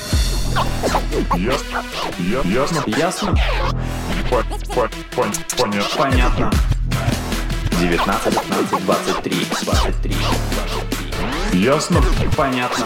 Ясно? 1.37 1.83
Ясно? 2.43 2.83
Ясно? 2.87 3.35
По, 4.29 4.43
по, 4.73 4.89
пон, 5.15 5.31
понятно. 5.57 5.97
Понятно. 5.97 6.51
19, 7.79 8.33
15, 8.33 8.85
23, 8.85 9.35
23. 9.63 10.15
Ясно? 11.53 12.01
Понятно. 12.35 12.85